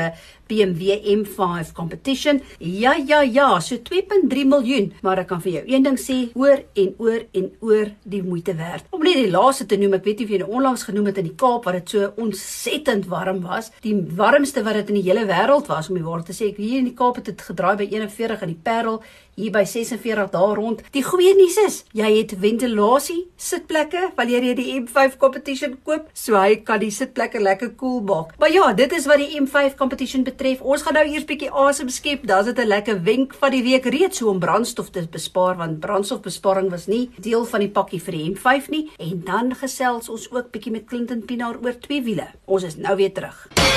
BMW 0.49 0.99
M5 1.07 1.73
competition? 1.73 2.43
Ja, 2.59 2.95
ja, 3.07 3.21
ja, 3.21 3.60
was, 3.61 3.69
so 3.69 3.77
2.3 3.77 4.47
miljoen, 4.49 4.91
maar 5.05 5.21
ek 5.23 5.31
kan 5.31 5.43
vir 5.45 5.59
jou 5.59 5.63
een 5.69 5.85
ding 5.85 5.99
sê, 6.01 6.19
oor 6.39 6.63
en 6.81 6.93
oor 7.03 7.25
en 7.37 7.49
oor 7.65 7.93
die 8.09 8.23
moeite 8.25 8.55
werd. 8.59 8.89
Om 8.95 9.05
net 9.05 9.21
die 9.21 9.31
laaste 9.33 9.67
te 9.69 9.79
noem, 9.81 9.99
ek 9.99 10.07
weet 10.09 10.23
nie 10.23 10.29
of 10.29 10.35
jy 10.35 10.41
nou 10.43 10.51
onlangs 10.61 10.87
genoem 10.89 11.11
het 11.11 11.21
in 11.21 11.29
die 11.31 11.37
Kaap 11.41 11.67
waar 11.69 11.79
dit 11.79 11.95
so 11.95 12.11
ontsettend 12.21 13.09
warm 13.11 13.43
was, 13.45 13.71
die 13.85 13.95
warmste 14.17 14.65
wat 14.67 14.81
dit 14.81 14.93
in 14.93 15.01
die 15.01 15.07
hele 15.09 15.27
wêreld 15.29 15.71
was 15.71 15.91
om 15.91 15.99
die 15.99 16.07
waarheid 16.07 16.31
te 16.33 16.37
sê. 16.37 16.51
Ek 16.55 16.61
hier 16.61 16.81
in 16.81 16.91
die 16.91 16.97
Kaap 16.97 17.21
het 17.21 17.31
dit 17.33 17.49
gedraai 17.51 17.77
by 17.81 17.89
41 17.91 18.47
in 18.47 18.55
die 18.55 18.63
Parel 18.71 19.01
hier 19.37 19.53
by 19.53 19.65
46 19.65 20.31
daar 20.31 20.57
rond. 20.57 20.83
Die 20.93 21.05
goeie 21.05 21.35
nuus 21.35 21.57
is, 21.67 21.85
jy 21.93 22.17
het 22.17 22.35
ventilasie 22.41 23.27
sitplekke 23.37 24.11
wanneer 24.17 24.43
jy 24.43 24.55
die 24.55 24.81
M5 24.81 25.17
competition 25.21 25.79
koop, 25.85 26.09
so 26.15 26.37
hy 26.37 26.63
kan 26.65 26.81
die 26.81 26.91
sitplekke 26.91 27.41
lekker 27.41 27.75
koel 27.77 27.91
cool 27.91 28.01
maak. 28.07 28.35
Maar 28.39 28.53
ja, 28.53 28.73
dit 28.73 28.93
is 28.93 29.07
wat 29.11 29.21
die 29.23 29.41
M5 29.41 29.77
competition 29.79 30.25
betref. 30.27 30.61
Ons 30.61 30.85
gaan 30.87 30.99
nou 30.99 31.05
eers 31.09 31.27
bietjie 31.29 31.51
asem 31.51 31.91
skep. 31.93 32.27
Dan 32.27 32.45
is 32.45 32.53
dit 32.53 32.59
'n 32.59 32.69
lekker 32.69 33.03
wenk 33.03 33.35
van 33.35 33.51
die 33.51 33.63
week 33.63 33.85
reeds 33.85 34.19
so 34.19 34.29
om 34.29 34.39
brandstof 34.39 34.91
te 34.91 35.07
bespaar 35.11 35.57
want 35.57 35.81
brandstofbesparing 35.81 36.71
was 36.71 36.87
nie 36.87 37.11
deel 37.19 37.45
van 37.45 37.61
die 37.61 37.71
pakkie 37.71 38.01
vir 38.01 38.13
die 38.13 38.31
M5 38.35 38.69
nie. 38.71 38.91
En 38.99 39.23
dan 39.25 39.55
gesels 39.55 40.09
ons 40.09 40.31
ook 40.31 40.51
bietjie 40.51 40.73
met 40.73 40.87
Clinton 40.87 41.25
Pinaar 41.25 41.57
oor 41.63 41.79
twee 41.81 42.03
wiele. 42.03 42.29
Ons 42.47 42.63
is 42.63 42.77
nou 42.77 42.97
weer 42.97 43.13
terug. 43.13 43.70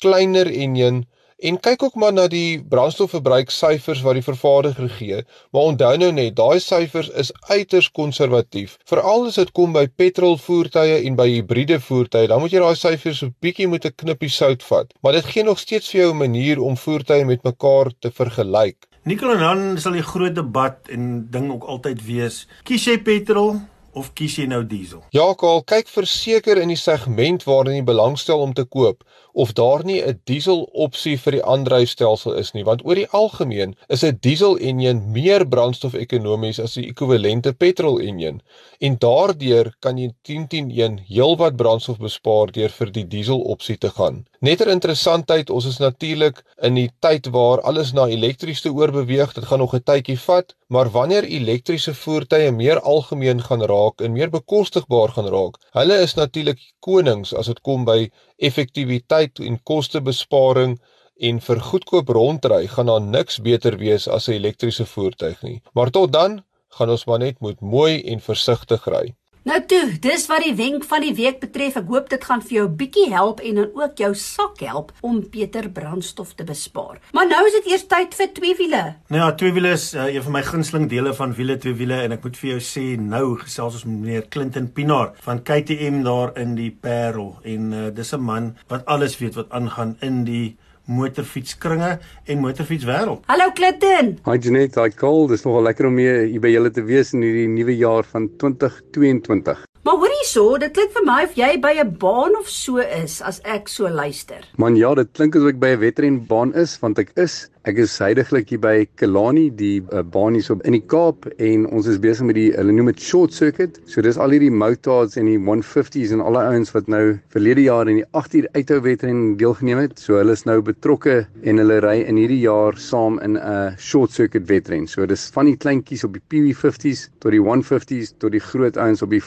kleiner 0.01 0.47
enjin 0.47 1.07
en 1.39 1.59
kyk 1.61 1.83
ook 1.83 1.95
maar 2.01 2.13
na 2.13 2.27
die 2.33 2.65
brandstofverbruik 2.65 3.51
syfers 3.53 4.01
wat 4.05 4.17
die 4.17 4.25
vervaardiger 4.25 4.89
gee. 4.89 5.23
Maar 5.53 5.69
onthou 5.73 5.93
nou 6.01 6.11
net, 6.17 6.37
daai 6.37 6.61
syfers 6.61 7.11
is 7.13 7.33
uiters 7.49 7.91
konservatief. 7.91 8.79
Veral 8.89 9.29
as 9.29 9.37
dit 9.41 9.53
kom 9.57 9.77
by 9.77 9.87
petrolvoertuie 10.01 11.03
en 11.05 11.19
by 11.19 11.29
hibriede 11.35 11.81
voertuie, 11.81 12.29
dan 12.33 12.41
moet 12.41 12.57
jy 12.57 12.65
daai 12.65 12.77
syfers 12.77 13.23
'n 13.23 13.35
bietjie 13.41 13.69
met 13.69 13.85
'n 13.85 13.95
knippie 13.97 14.33
sout 14.33 14.63
vat. 14.63 14.93
Maar 15.03 15.13
dit 15.13 15.25
gee 15.25 15.45
nog 15.45 15.59
steeds 15.59 15.91
vir 15.91 16.01
jou 16.01 16.13
'n 16.13 16.19
manier 16.19 16.61
om 16.61 16.77
voertuie 16.77 17.25
met 17.25 17.43
mekaar 17.43 17.93
te 18.01 18.11
vergelyk. 18.11 18.87
Nicole 19.05 19.35
en 19.35 19.39
dan 19.39 19.79
sal 19.79 19.93
die 19.93 20.03
groot 20.03 20.35
debat 20.35 20.89
en 20.91 21.27
ding 21.31 21.53
ook 21.53 21.65
altyd 21.65 22.05
wees: 22.05 22.49
kies 22.65 22.85
jy 22.85 22.99
petrol 22.99 23.61
of 23.93 24.13
kies 24.13 24.37
jy 24.37 24.47
nou 24.47 24.65
diesel? 24.67 25.05
Ja, 25.11 25.29
Kaal, 25.39 25.63
kyk 25.63 25.89
verseker 25.89 26.59
in 26.61 26.69
die 26.69 26.81
segment 26.81 27.45
waarin 27.45 27.77
jy 27.77 27.85
belangstel 27.85 28.43
om 28.43 28.53
te 28.53 28.65
koop 28.65 29.05
of 29.37 29.53
daar 29.53 29.85
nie 29.85 30.01
'n 30.03 30.21
diesel 30.25 30.63
opsie 30.87 31.17
vir 31.25 31.33
die 31.37 31.45
aandryfstelsel 31.45 32.33
is 32.43 32.53
nie, 32.55 32.65
want 32.65 32.85
oor 32.85 32.95
die 32.95 33.11
algemeen 33.21 33.75
is 33.89 34.05
'n 34.05 34.19
diesel 34.21 34.57
enjin 34.59 35.03
meer 35.13 35.45
brandstofekonomies 35.55 36.61
as 36.61 36.75
die 36.75 36.87
ekwivalente 36.93 37.53
petrol 37.53 38.01
enjin 38.01 38.41
en 38.81 38.97
daardeur 38.99 39.73
kan 39.81 39.99
jy 39.99 40.11
10-10-1 40.29 40.99
heelwat 41.09 41.57
brandstof 41.57 41.99
bespaar 41.99 42.53
deur 42.53 42.73
vir 42.79 42.91
die 42.91 43.05
diesel 43.05 43.41
opsie 43.41 43.77
te 43.77 43.91
gaan. 43.91 44.25
Netter 44.41 44.69
interessantheid, 44.69 45.51
ons 45.51 45.67
is 45.67 45.79
natuurlik 45.81 46.43
in 46.63 46.77
die 46.77 46.91
tyd 47.01 47.31
waar 47.33 47.63
alles 47.71 47.93
na 47.97 48.05
elektries 48.13 48.61
te 48.61 48.73
oorbeweeg. 48.73 49.33
Dit 49.35 49.45
gaan 49.45 49.59
nog 49.59 49.75
'n 49.75 49.83
tydjie 49.83 50.19
vat, 50.19 50.55
maar 50.69 50.91
wanneer 50.91 51.25
elektriese 51.25 51.95
voertuie 51.95 52.53
meer 52.53 52.81
algemeen 52.81 53.41
gaan 53.43 53.63
raak 53.63 54.01
en 54.01 54.13
meer 54.13 54.31
bekostigbaar 54.31 55.09
gaan 55.09 55.29
raak, 55.29 55.57
hulle 55.73 55.97
is 56.03 56.15
natuurlik 56.15 56.61
konings 56.81 57.35
as 57.35 57.47
dit 57.47 57.61
kom 57.61 57.85
by 57.85 58.11
effektiwiteit 58.37 59.41
en 59.41 59.61
kostebesparing 59.63 60.79
en 61.17 61.41
vir 61.41 61.61
goedkoop 61.71 62.09
rondry 62.09 62.67
gaan 62.69 62.91
daar 62.91 63.01
niks 63.01 63.41
beter 63.41 63.79
wees 63.81 64.09
as 64.09 64.29
'n 64.29 64.33
elektriese 64.33 64.87
voertuig 64.87 65.43
nie. 65.43 65.63
Maar 65.73 65.91
tot 65.91 66.13
dan 66.13 66.43
gaan 66.69 66.91
ons 66.91 67.05
maar 67.05 67.19
net 67.19 67.41
moet 67.41 67.61
mooi 67.61 68.03
en 68.03 68.21
versigtig 68.21 68.85
ry. 68.87 69.15
Nou 69.47 69.61
toe, 69.71 69.93
dis 70.03 70.25
wat 70.27 70.43
die 70.43 70.57
wenk 70.59 70.83
van 70.91 71.05
die 71.05 71.13
week 71.15 71.37
betref. 71.39 71.77
Ek 71.79 71.87
hoop 71.87 72.09
dit 72.11 72.25
gaan 72.27 72.41
vir 72.43 72.55
jou 72.57 72.65
bietjie 72.81 73.05
help 73.13 73.39
en 73.47 73.61
dan 73.61 73.69
ook 73.79 74.01
jou 74.03 74.09
sak 74.19 74.59
help 74.67 74.89
om 75.07 75.21
beter 75.31 75.69
brandstof 75.71 76.33
te 76.35 76.43
bespaar. 76.49 76.99
Maar 77.15 77.29
nou 77.31 77.45
is 77.47 77.55
dit 77.61 77.69
eers 77.71 77.85
tyd 77.87 78.17
vir 78.19 78.33
twee 78.35 78.57
wiele. 78.59 78.83
Nou 79.07 79.21
ja, 79.23 79.29
twee 79.39 79.55
wiele 79.55 79.71
is 79.77 79.93
uh, 79.95 80.09
een 80.11 80.27
van 80.27 80.35
my 80.35 80.43
gunsteling 80.49 80.89
dele 80.91 81.15
van 81.15 81.37
wiele 81.39 81.55
twee 81.63 81.79
wiele 81.79 82.01
en 82.09 82.17
ek 82.17 82.27
moet 82.27 82.43
vir 82.43 82.57
jou 82.57 82.59
sê 82.73 82.85
nou 82.99 83.23
gesels 83.45 83.79
ons 83.79 83.87
met 83.87 84.01
meneer 84.01 84.27
Clinton 84.35 84.67
Pinaar 84.67 85.15
van 85.29 85.45
KTM 85.47 86.03
daar 86.03 86.35
in 86.43 86.59
die 86.59 86.73
Parel 86.75 87.37
en 87.47 87.71
uh, 87.71 87.87
dis 87.95 88.15
'n 88.19 88.27
man 88.27 88.57
wat 88.67 88.83
alles 88.91 89.15
weet 89.23 89.39
wat 89.39 89.55
aangaan 89.55 89.95
in 90.03 90.25
die 90.27 90.57
motorfietskringe 90.87 91.99
en 92.25 92.43
motorfietswêreld. 92.43 93.23
Hallo 93.27 93.51
Clinton. 93.55 94.17
Hi 94.27 94.39
Janet, 94.39 94.79
hi 94.79 94.91
Cole. 94.95 95.31
Dis 95.35 95.45
nogal 95.47 95.67
lekker 95.69 95.91
om 95.91 95.99
hier 96.01 96.27
by 96.43 96.53
julle 96.55 96.73
te 96.75 96.85
wees 96.87 97.15
in 97.17 97.25
hierdie 97.27 97.49
nuwe 97.51 97.77
jaar 97.77 98.07
van 98.13 98.31
2022. 98.43 99.67
Maar 99.87 99.95
hoor 99.95 100.11
hierso, 100.11 100.45
dit 100.59 100.73
klink 100.75 100.97
vir 100.97 101.05
my 101.07 101.21
of 101.29 101.37
jy 101.39 101.53
by 101.63 101.71
'n 101.79 101.93
baan 102.03 102.35
of 102.41 102.49
so 102.51 102.83
is 102.83 103.21
as 103.23 103.39
ek 103.57 103.69
so 103.71 103.87
luister. 103.87 104.43
Man 104.59 104.75
ja, 104.75 104.95
dit 104.99 105.13
klink 105.15 105.37
asof 105.37 105.53
ek 105.55 105.61
by 105.63 105.71
'n 105.77 105.83
wedrenbaan 105.85 106.55
is 106.63 106.75
want 106.83 106.99
ek 106.99 107.13
is 107.15 107.37
Ek 107.67 107.81
is 107.83 107.97
heidaglik 107.99 108.53
hier 108.53 108.61
by 108.63 108.85
Kelani, 108.95 109.49
die 109.51 109.81
uh, 109.91 109.99
baan 109.99 110.37
hier 110.39 110.45
so 110.47 110.55
in 110.71 110.77
die 110.77 110.85
Kaap 110.87 111.25
en 111.43 111.65
ons 111.67 111.89
is 111.91 111.97
besig 111.99 112.29
met 112.29 112.37
die 112.39 112.53
hulle 112.55 112.71
noem 112.71 112.93
dit 112.93 113.01
short 113.03 113.35
circuit. 113.35 113.81
So 113.91 114.05
dis 114.07 114.21
al 114.23 114.37
hierdie 114.37 114.53
motards 114.55 115.19
en 115.19 115.27
die 115.27 115.35
150s 115.35 116.13
en 116.15 116.23
al 116.23 116.39
die 116.39 116.45
ouens 116.47 116.71
wat 116.77 116.87
nou 116.87 117.01
verlede 117.35 117.65
jaar 117.65 117.91
in 117.91 117.99
die 117.99 118.07
8 118.15 118.37
uur 118.39 118.47
uithou 118.55 118.79
wedren 118.85 119.25
deelgeneem 119.41 119.81
het. 119.83 119.99
So 119.99 120.21
hulle 120.21 120.37
is 120.39 120.47
nou 120.47 120.61
betrokke 120.63 121.17
en 121.43 121.59
hulle 121.59 121.81
ry 121.83 121.97
in 122.05 122.21
hierdie 122.23 122.39
jaar 122.45 122.79
saam 122.79 123.19
in 123.19 123.35
'n 123.35 123.43
uh, 123.43 123.75
short 123.83 124.15
circuit 124.15 124.47
wedren. 124.47 124.87
So 124.87 125.03
dis 125.03 125.27
van 125.35 125.51
die 125.51 125.59
kleintjies 125.59 126.07
op 126.07 126.15
die 126.15 126.23
PV50s 126.23 127.09
tot 127.19 127.35
die 127.35 127.43
150s 127.43 128.15
tot 128.23 128.31
die 128.31 128.45
groot 128.47 128.79
ouens 128.79 129.03
op 129.03 129.11
die 129.11 129.25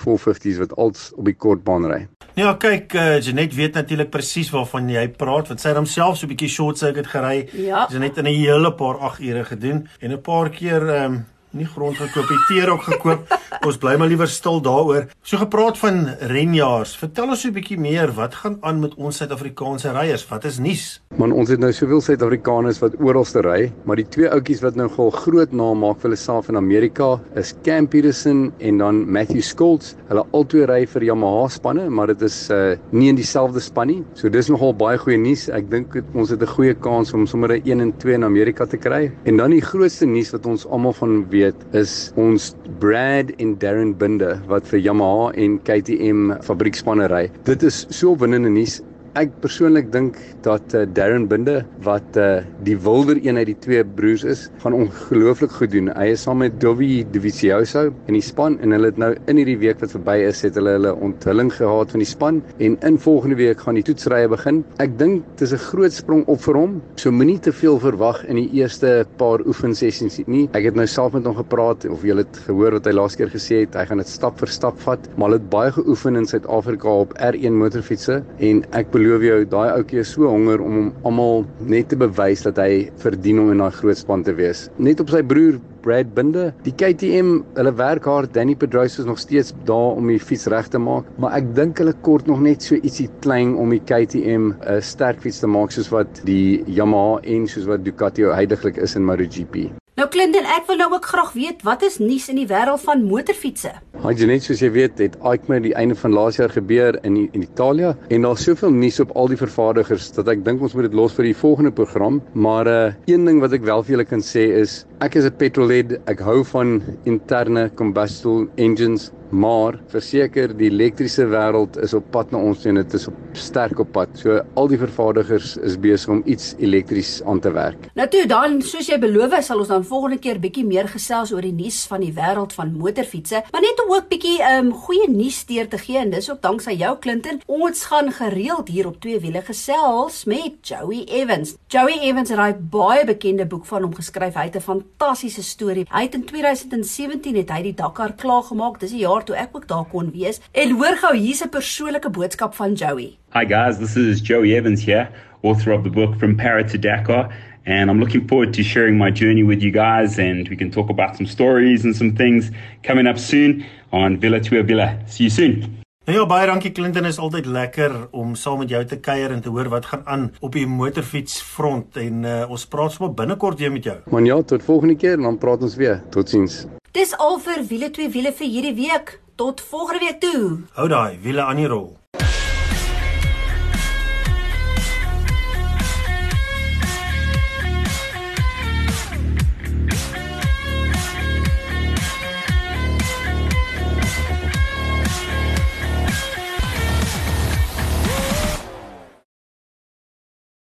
450s 0.49 0.57
wat 0.57 0.75
als 0.75 1.11
op 1.15 1.25
die 1.25 1.35
kortbaan 1.35 1.85
ry. 1.85 2.07
Ja, 2.33 2.53
kyk, 2.55 2.93
uh, 2.93 3.19
Janet 3.21 3.55
weet 3.55 3.73
natuurlik 3.73 4.09
presies 4.09 4.51
waarvan 4.53 4.89
jy 4.89 5.07
praat, 5.09 5.47
want 5.47 5.61
sy 5.61 5.69
het 5.69 5.77
homself 5.77 6.17
so 6.17 6.25
'n 6.25 6.29
bietjie 6.29 6.49
short 6.49 6.77
circuit 6.77 7.07
gery. 7.07 7.49
Ja. 7.53 7.87
Janet 7.89 8.17
in 8.17 8.25
'n 8.25 8.33
hele 8.33 8.73
paar 8.73 8.97
8 8.97 9.19
ure 9.19 9.43
gedoen 9.43 9.87
en 9.99 10.11
'n 10.11 10.21
paar 10.21 10.49
keer 10.49 10.89
ehm 10.89 11.13
um, 11.13 11.25
nie 11.57 11.65
grond 11.65 11.97
gekoop, 11.97 12.27
die 12.29 12.41
teer 12.47 12.69
ook 12.69 12.83
gekoop. 12.85 13.25
ons 13.67 13.79
bly 13.81 13.95
maar 13.99 14.09
liewer 14.11 14.29
stil 14.29 14.61
daaroor. 14.63 15.07
So 15.25 15.39
gepraat 15.41 15.77
van 15.81 16.05
renjaars. 16.31 16.93
Vertel 16.99 17.33
ons 17.33 17.45
'n 17.45 17.53
bietjie 17.53 17.79
meer, 17.79 18.13
wat 18.13 18.35
gaan 18.35 18.57
aan 18.61 18.79
met 18.79 18.93
ons 18.95 19.17
Suid-Afrikaanse 19.17 19.91
ryers? 19.91 20.27
Wat 20.29 20.45
is 20.45 20.59
nuus? 20.59 21.01
Man, 21.17 21.31
ons 21.31 21.49
het 21.49 21.59
nou 21.59 21.71
soveel 21.73 22.01
Suid-Afrikaners 22.01 22.79
wat 22.79 22.95
oralste 22.99 23.41
ry, 23.41 23.71
maar 23.85 23.95
die 23.95 24.07
twee 24.07 24.29
ouetjies 24.29 24.61
wat 24.61 24.75
nou 24.75 24.87
gou 24.89 25.09
groot 25.11 25.51
naam 25.51 25.79
maak 25.79 25.97
vir 25.97 26.09
hulle 26.09 26.19
self 26.19 26.49
in 26.49 26.55
Amerika 26.55 27.19
is 27.35 27.53
Cam 27.63 27.87
Peterson 27.87 28.53
en 28.59 28.77
dan 28.77 29.11
Matthew 29.11 29.41
Skolts. 29.41 29.95
Hulle 30.07 30.25
albei 30.31 30.65
ry 30.65 30.85
vir 30.85 31.03
Yamaha 31.03 31.49
spanne, 31.49 31.89
maar 31.89 32.07
dit 32.07 32.21
is 32.21 32.49
uh 32.49 32.77
nie 32.91 33.09
in 33.09 33.15
dieselfde 33.15 33.59
span 33.59 33.87
nie. 33.87 34.03
So 34.13 34.29
dis 34.29 34.49
nogal 34.49 34.73
baie 34.73 34.97
goeie 34.97 35.17
nuus. 35.17 35.49
Ek 35.49 35.69
dink 35.69 35.95
ons 36.13 36.29
het 36.29 36.41
'n 36.41 36.47
goeie 36.47 36.73
kans 36.73 37.13
om 37.13 37.25
sommer 37.25 37.57
'n 37.57 37.61
1 37.65 37.81
en 37.81 37.97
2 37.97 38.13
in 38.13 38.23
Amerika 38.23 38.65
te 38.65 38.77
kry. 38.77 39.11
En 39.25 39.37
dan 39.37 39.51
die 39.51 39.61
grootste 39.61 40.05
nuus 40.05 40.31
wat 40.31 40.45
ons 40.45 40.67
almal 40.67 40.93
van 40.93 41.25
weet 41.29 41.38
is 41.77 41.93
ons 42.19 42.51
Brad 42.81 43.31
en 43.39 43.55
Darren 43.61 43.95
Binder 43.97 44.37
wat 44.51 44.67
vir 44.71 44.81
Yamaha 44.83 45.31
en 45.39 45.57
KTM 45.67 46.39
fabriekspanne 46.45 47.09
ry. 47.11 47.25
Dit 47.47 47.63
is 47.67 47.85
so 47.93 48.15
winnende 48.19 48.51
nuus 48.53 48.79
ek 49.17 49.31
persoonlik 49.41 49.89
dink 49.93 50.17
dat 50.45 50.73
uh, 50.77 50.85
Darren 50.93 51.27
Binde 51.29 51.63
wat 51.85 52.17
uh, 52.19 52.41
die 52.65 52.75
wilder 52.77 53.17
een 53.23 53.37
uit 53.39 53.47
die 53.49 53.57
twee 53.63 53.83
broers 53.83 54.23
is, 54.27 54.45
gaan 54.61 54.75
ongelooflik 54.77 55.53
goed 55.57 55.71
doen. 55.73 55.89
Hy 55.95 56.11
is 56.13 56.23
saam 56.25 56.41
met 56.43 56.59
Dovi 56.61 57.03
Divizioso 57.13 57.87
in 58.09 58.17
die 58.17 58.23
span 58.23 58.57
en 58.63 58.75
hulle 58.75 58.91
het 58.91 58.99
nou 59.01 59.11
in 59.31 59.39
hierdie 59.39 59.57
week 59.61 59.81
wat 59.83 59.93
verby 59.95 60.17
is, 60.27 60.43
het 60.45 60.57
hulle 60.59 60.75
hulle 60.77 60.93
onthulling 60.93 61.51
gehad 61.55 61.93
van 61.95 62.03
die 62.03 62.09
span 62.09 62.41
en 62.59 62.77
in 62.85 62.99
volgende 63.01 63.39
week 63.39 63.63
gaan 63.65 63.79
die 63.79 63.85
toetsrye 63.87 64.29
begin. 64.31 64.61
Ek 64.83 64.97
dink 64.99 65.25
dis 65.41 65.53
'n 65.53 65.63
groot 65.69 65.93
sprong 65.93 66.25
op 66.27 66.41
vir 66.45 66.59
hom. 66.59 66.81
So 66.95 67.11
moenie 67.11 67.39
te 67.39 67.51
veel 67.51 67.79
verwag 67.79 68.23
in 68.25 68.35
die 68.35 68.49
eerste 68.61 69.05
paar 69.17 69.39
oefensessies 69.45 70.19
nie. 70.27 70.49
Ek 70.53 70.63
het 70.63 70.75
nou 70.75 70.87
self 70.87 71.13
met 71.13 71.25
hom 71.25 71.35
gepraat 71.35 71.85
of 71.89 72.03
jy 72.03 72.17
het 72.17 72.37
gehoor 72.45 72.71
wat 72.77 72.85
hy 72.85 72.91
laas 72.91 73.15
keer 73.15 73.29
gesê 73.29 73.61
het, 73.65 73.75
hy 73.75 73.85
gaan 73.85 73.97
dit 73.97 74.07
stap 74.07 74.39
vir 74.39 74.47
stap 74.47 74.79
vat, 74.79 74.99
maar 75.17 75.29
hy 75.29 75.39
het 75.39 75.49
baie 75.49 75.71
geoefen 75.71 76.15
in 76.15 76.25
Suid-Afrika 76.25 76.89
op 76.89 77.13
R1 77.17 77.55
motorfietsse 77.55 78.23
en 78.39 78.63
ek 78.71 78.91
beloof 78.99 79.25
jou, 79.25 79.39
daai 79.53 79.69
ouetjie 79.73 80.03
is 80.03 80.13
so 80.15 80.29
honger 80.29 80.61
om 80.63 80.77
hom 80.79 80.91
almal 81.07 81.45
net 81.71 81.89
te 81.91 81.97
bewys 81.99 82.43
dat 82.45 82.59
hy 82.61 82.89
verdien 83.03 83.39
om 83.41 83.51
in 83.53 83.63
daai 83.63 83.73
groot 83.79 83.99
span 83.99 84.25
te 84.27 84.35
wees. 84.35 84.67
Net 84.77 85.01
op 85.03 85.11
sy 85.13 85.23
broer 85.25 85.59
Brad 85.83 86.11
Binder. 86.15 86.51
Die 86.65 86.73
KTM, 86.75 87.39
hulle 87.55 87.73
werk 87.79 88.07
hard. 88.09 88.33
Danny 88.35 88.55
Pedrosa 88.59 89.01
is 89.03 89.07
nog 89.07 89.21
steeds 89.21 89.53
daar 89.69 89.95
om 89.99 90.11
die 90.11 90.19
fiets 90.19 90.49
reg 90.51 90.67
te 90.73 90.81
maak, 90.81 91.07
maar 91.21 91.37
ek 91.39 91.53
dink 91.57 91.79
hulle 91.79 91.95
kort 92.05 92.27
nog 92.27 92.43
net 92.43 92.65
so 92.65 92.79
ietsie 92.79 93.07
klein 93.23 93.55
om 93.59 93.71
die 93.75 93.81
KTM 93.81 94.51
'n 94.51 94.55
uh, 94.59 94.79
sterk 94.83 95.23
fiets 95.23 95.39
te 95.39 95.47
maak 95.47 95.71
soos 95.71 95.91
wat 95.95 96.21
die 96.27 96.63
Yamaha 96.67 97.21
en 97.23 97.47
soos 97.47 97.67
wat 97.71 97.85
Ducati 97.85 98.27
heidaglik 98.27 98.77
is 98.77 98.95
in 98.95 99.07
MotoGP. 99.07 99.69
Nou 99.99 100.07
Clinton, 100.07 100.45
ek 100.47 100.63
wil 100.69 100.77
nou 100.79 100.85
ook 100.93 101.07
graag 101.11 101.33
weet 101.35 101.63
wat 101.67 101.81
is 101.83 101.97
nuus 101.99 102.29
in 102.31 102.37
die 102.39 102.45
wêreld 102.47 102.79
van 102.85 103.01
motorfietsse? 103.03 103.73
Haai 103.99 104.13
Janet, 104.15 104.45
soos 104.45 104.61
jy 104.63 104.69
weet, 104.71 105.01
het 105.03 105.17
EICMA 105.27 105.57
die 105.65 105.73
einde 105.75 105.97
van 105.99 106.13
laas 106.15 106.37
jaar 106.39 106.53
gebeur 106.55 106.95
in 107.03 107.17
in 107.25 107.43
Italië 107.43 107.89
en 108.07 108.23
daar's 108.23 108.45
soveel 108.47 108.71
nuus 108.71 109.01
op 109.03 109.11
al 109.19 109.27
die 109.33 109.39
vervaardigers 109.41 110.07
dat 110.15 110.31
ek 110.31 110.45
dink 110.45 110.63
ons 110.63 110.77
moet 110.77 110.87
dit 110.87 110.95
los 110.95 111.17
vir 111.17 111.27
die 111.27 111.35
volgende 111.35 111.73
program, 111.75 112.21
maar 112.31 112.71
uh 112.71 112.77
een 113.11 113.27
ding 113.27 113.43
wat 113.43 113.57
ek 113.59 113.67
wel 113.67 113.83
vir 113.83 113.97
julle 113.97 114.07
kan 114.07 114.23
sê 114.23 114.45
is 114.61 114.85
ek 115.03 115.19
is 115.19 115.27
'n 115.27 115.35
petrolhead, 115.35 115.97
ek 116.07 116.23
hou 116.23 116.45
van 116.47 116.79
interne 117.03 117.67
combustion 117.75 118.47
engines 118.55 119.11
Maar 119.29 119.77
verseker 119.91 120.55
die 120.57 120.71
elektriese 120.71 121.27
wêreld 121.29 121.77
is 121.83 121.93
op 121.93 122.07
pad 122.11 122.31
na 122.33 122.39
ons 122.41 122.65
en 122.65 122.79
dit 122.79 122.93
is 122.97 123.07
op 123.07 123.17
sterk 123.37 123.79
op 123.79 123.91
pad. 123.93 124.09
So 124.17 124.39
al 124.57 124.69
die 124.71 124.79
vervaardigers 124.81 125.55
is 125.65 125.77
besig 125.79 126.09
om 126.09 126.23
iets 126.25 126.55
elektries 126.57 127.19
aan 127.29 127.39
te 127.39 127.51
werk. 127.53 127.89
Nou 127.97 128.07
toe 128.09 128.25
dan 128.29 128.59
soos 128.65 128.89
jy 128.89 128.97
beloof 129.01 129.37
sal 129.45 129.61
ons 129.61 129.69
dan 129.69 129.85
volgende 129.85 130.17
keer 130.17 130.39
bietjie 130.41 130.65
meer 130.65 130.89
gesels 130.89 131.31
oor 131.35 131.45
die 131.45 131.53
nuus 131.53 131.83
van 131.89 132.01
die 132.01 132.13
wêreld 132.15 132.55
van 132.57 132.73
motorfietsse, 132.73 133.43
maar 133.51 133.61
net 133.61 133.83
om 133.83 133.93
ook 133.93 134.09
bietjie 134.09 134.39
um 134.55 134.71
goeie 134.73 135.09
nuus 135.11 135.43
deur 135.49 135.69
te 135.69 135.77
gee 135.77 135.99
en 136.01 136.13
dis 136.15 136.29
ook 136.31 136.41
danksy 136.41 136.73
jou 136.79 136.95
Clinton. 137.03 137.41
Ons 137.45 137.85
gaan 137.91 138.11
gereeld 138.15 138.71
hier 138.73 138.89
op 138.89 138.97
twee 139.03 139.19
wiele 139.21 139.43
gesels 139.45 140.23
met 140.25 140.57
Joey 140.65 141.03
Evans. 141.05 141.55
Joey 141.69 141.99
Evans 142.01 142.29
het 142.33 142.39
'n 142.39 142.69
baie 142.71 143.05
bekende 143.05 143.45
boek 143.45 143.65
van 143.65 143.81
hom 143.83 143.93
geskryf. 143.95 144.33
Hy 144.33 144.49
het 144.49 144.55
'n 144.55 144.69
fantastiese 144.71 145.43
storie. 145.43 145.85
Hy 145.89 146.03
het 146.03 146.13
in 146.13 146.25
2017 146.25 147.35
het 147.35 147.49
hy 147.49 147.61
die 147.61 147.73
Dakar 147.73 148.13
klaar 148.13 148.43
gemaak. 148.43 148.79
Dis 148.79 148.91
die 148.91 148.99
jaar 148.99 149.18
jaar 149.19 149.27
toe 149.27 149.35
ek 149.35 149.55
ook 149.55 149.67
daar 149.67 149.85
kon 149.91 150.11
wees. 150.11 150.39
En 150.51 150.71
hoor 150.71 150.97
gou 150.97 151.15
hier's 151.15 151.43
'n 151.43 151.49
persoonlike 151.49 152.09
boodskap 152.09 152.55
van 152.55 152.73
Joey. 152.73 153.17
Hi 153.33 153.45
guys, 153.45 153.77
this 153.77 153.95
is 153.95 154.21
Joey 154.21 154.55
Evans 154.55 154.85
here, 154.85 155.07
author 155.41 155.73
of 155.73 155.83
the 155.83 155.89
book 155.89 156.15
From 156.17 156.35
Para 156.35 156.63
to 156.63 156.77
Dakar. 156.77 157.29
And 157.65 157.89
I'm 157.89 157.99
looking 157.99 158.27
forward 158.27 158.53
to 158.53 158.63
sharing 158.63 158.97
my 158.97 159.11
journey 159.11 159.43
with 159.43 159.61
you 159.61 159.71
guys, 159.71 160.17
and 160.17 160.47
we 160.49 160.55
can 160.55 160.71
talk 160.71 160.89
about 160.89 161.15
some 161.15 161.27
stories 161.27 161.85
and 161.85 161.95
some 161.95 162.15
things 162.15 162.51
coming 162.83 163.07
up 163.07 163.17
soon 163.17 163.63
on 163.91 164.17
Villa 164.17 164.39
to 164.39 164.63
Villa. 164.63 164.97
See 165.05 165.25
you 165.25 165.29
soon. 165.29 165.78
Nou 166.09 166.21
ja, 166.21 166.25
baie 166.25 166.47
dankie 166.49 166.71
Clinton, 166.73 167.05
is 167.05 167.19
altyd 167.21 167.45
lekker 167.45 167.91
om 168.17 168.31
saam 168.33 168.63
met 168.63 168.71
jou 168.73 168.79
te 168.89 168.97
kuier 168.97 169.29
en 169.29 169.43
te 169.45 169.51
hoor 169.53 169.67
wat 169.69 169.85
gaan 169.91 170.07
aan 170.09 170.23
op 170.41 170.57
die 170.57 170.63
motorfietsfront 170.65 171.99
en 172.01 172.25
uh, 172.25 172.39
ons 172.49 172.63
praat 172.65 172.95
sommer 172.95 173.13
binnekort 173.13 173.61
weer 173.61 173.69
met 173.69 173.85
jou. 173.85 173.95
Man 174.09 174.25
ja, 174.25 174.39
tot 174.41 174.65
volgende 174.65 174.97
keer 174.97 175.19
en 175.19 175.29
dan 175.29 175.37
praat 175.37 175.61
ons 175.69 175.77
weer. 175.77 176.01
Totsiens. 176.09 176.63
Dis 176.97 177.13
al 177.21 177.37
vir 177.45 177.61
wiele 177.69 177.93
twee 177.93 178.09
wiele 178.09 178.33
vir 178.41 178.53
hierdie 178.55 178.73
week. 178.81 179.19
Tot 179.37 179.61
volgende 179.61 180.07
week 180.07 180.17
toe. 180.25 180.43
Hou 180.81 180.89
daai 180.89 181.21
wiele 181.21 181.45
aan 181.45 181.61
die 181.61 181.69
rol. 181.69 181.98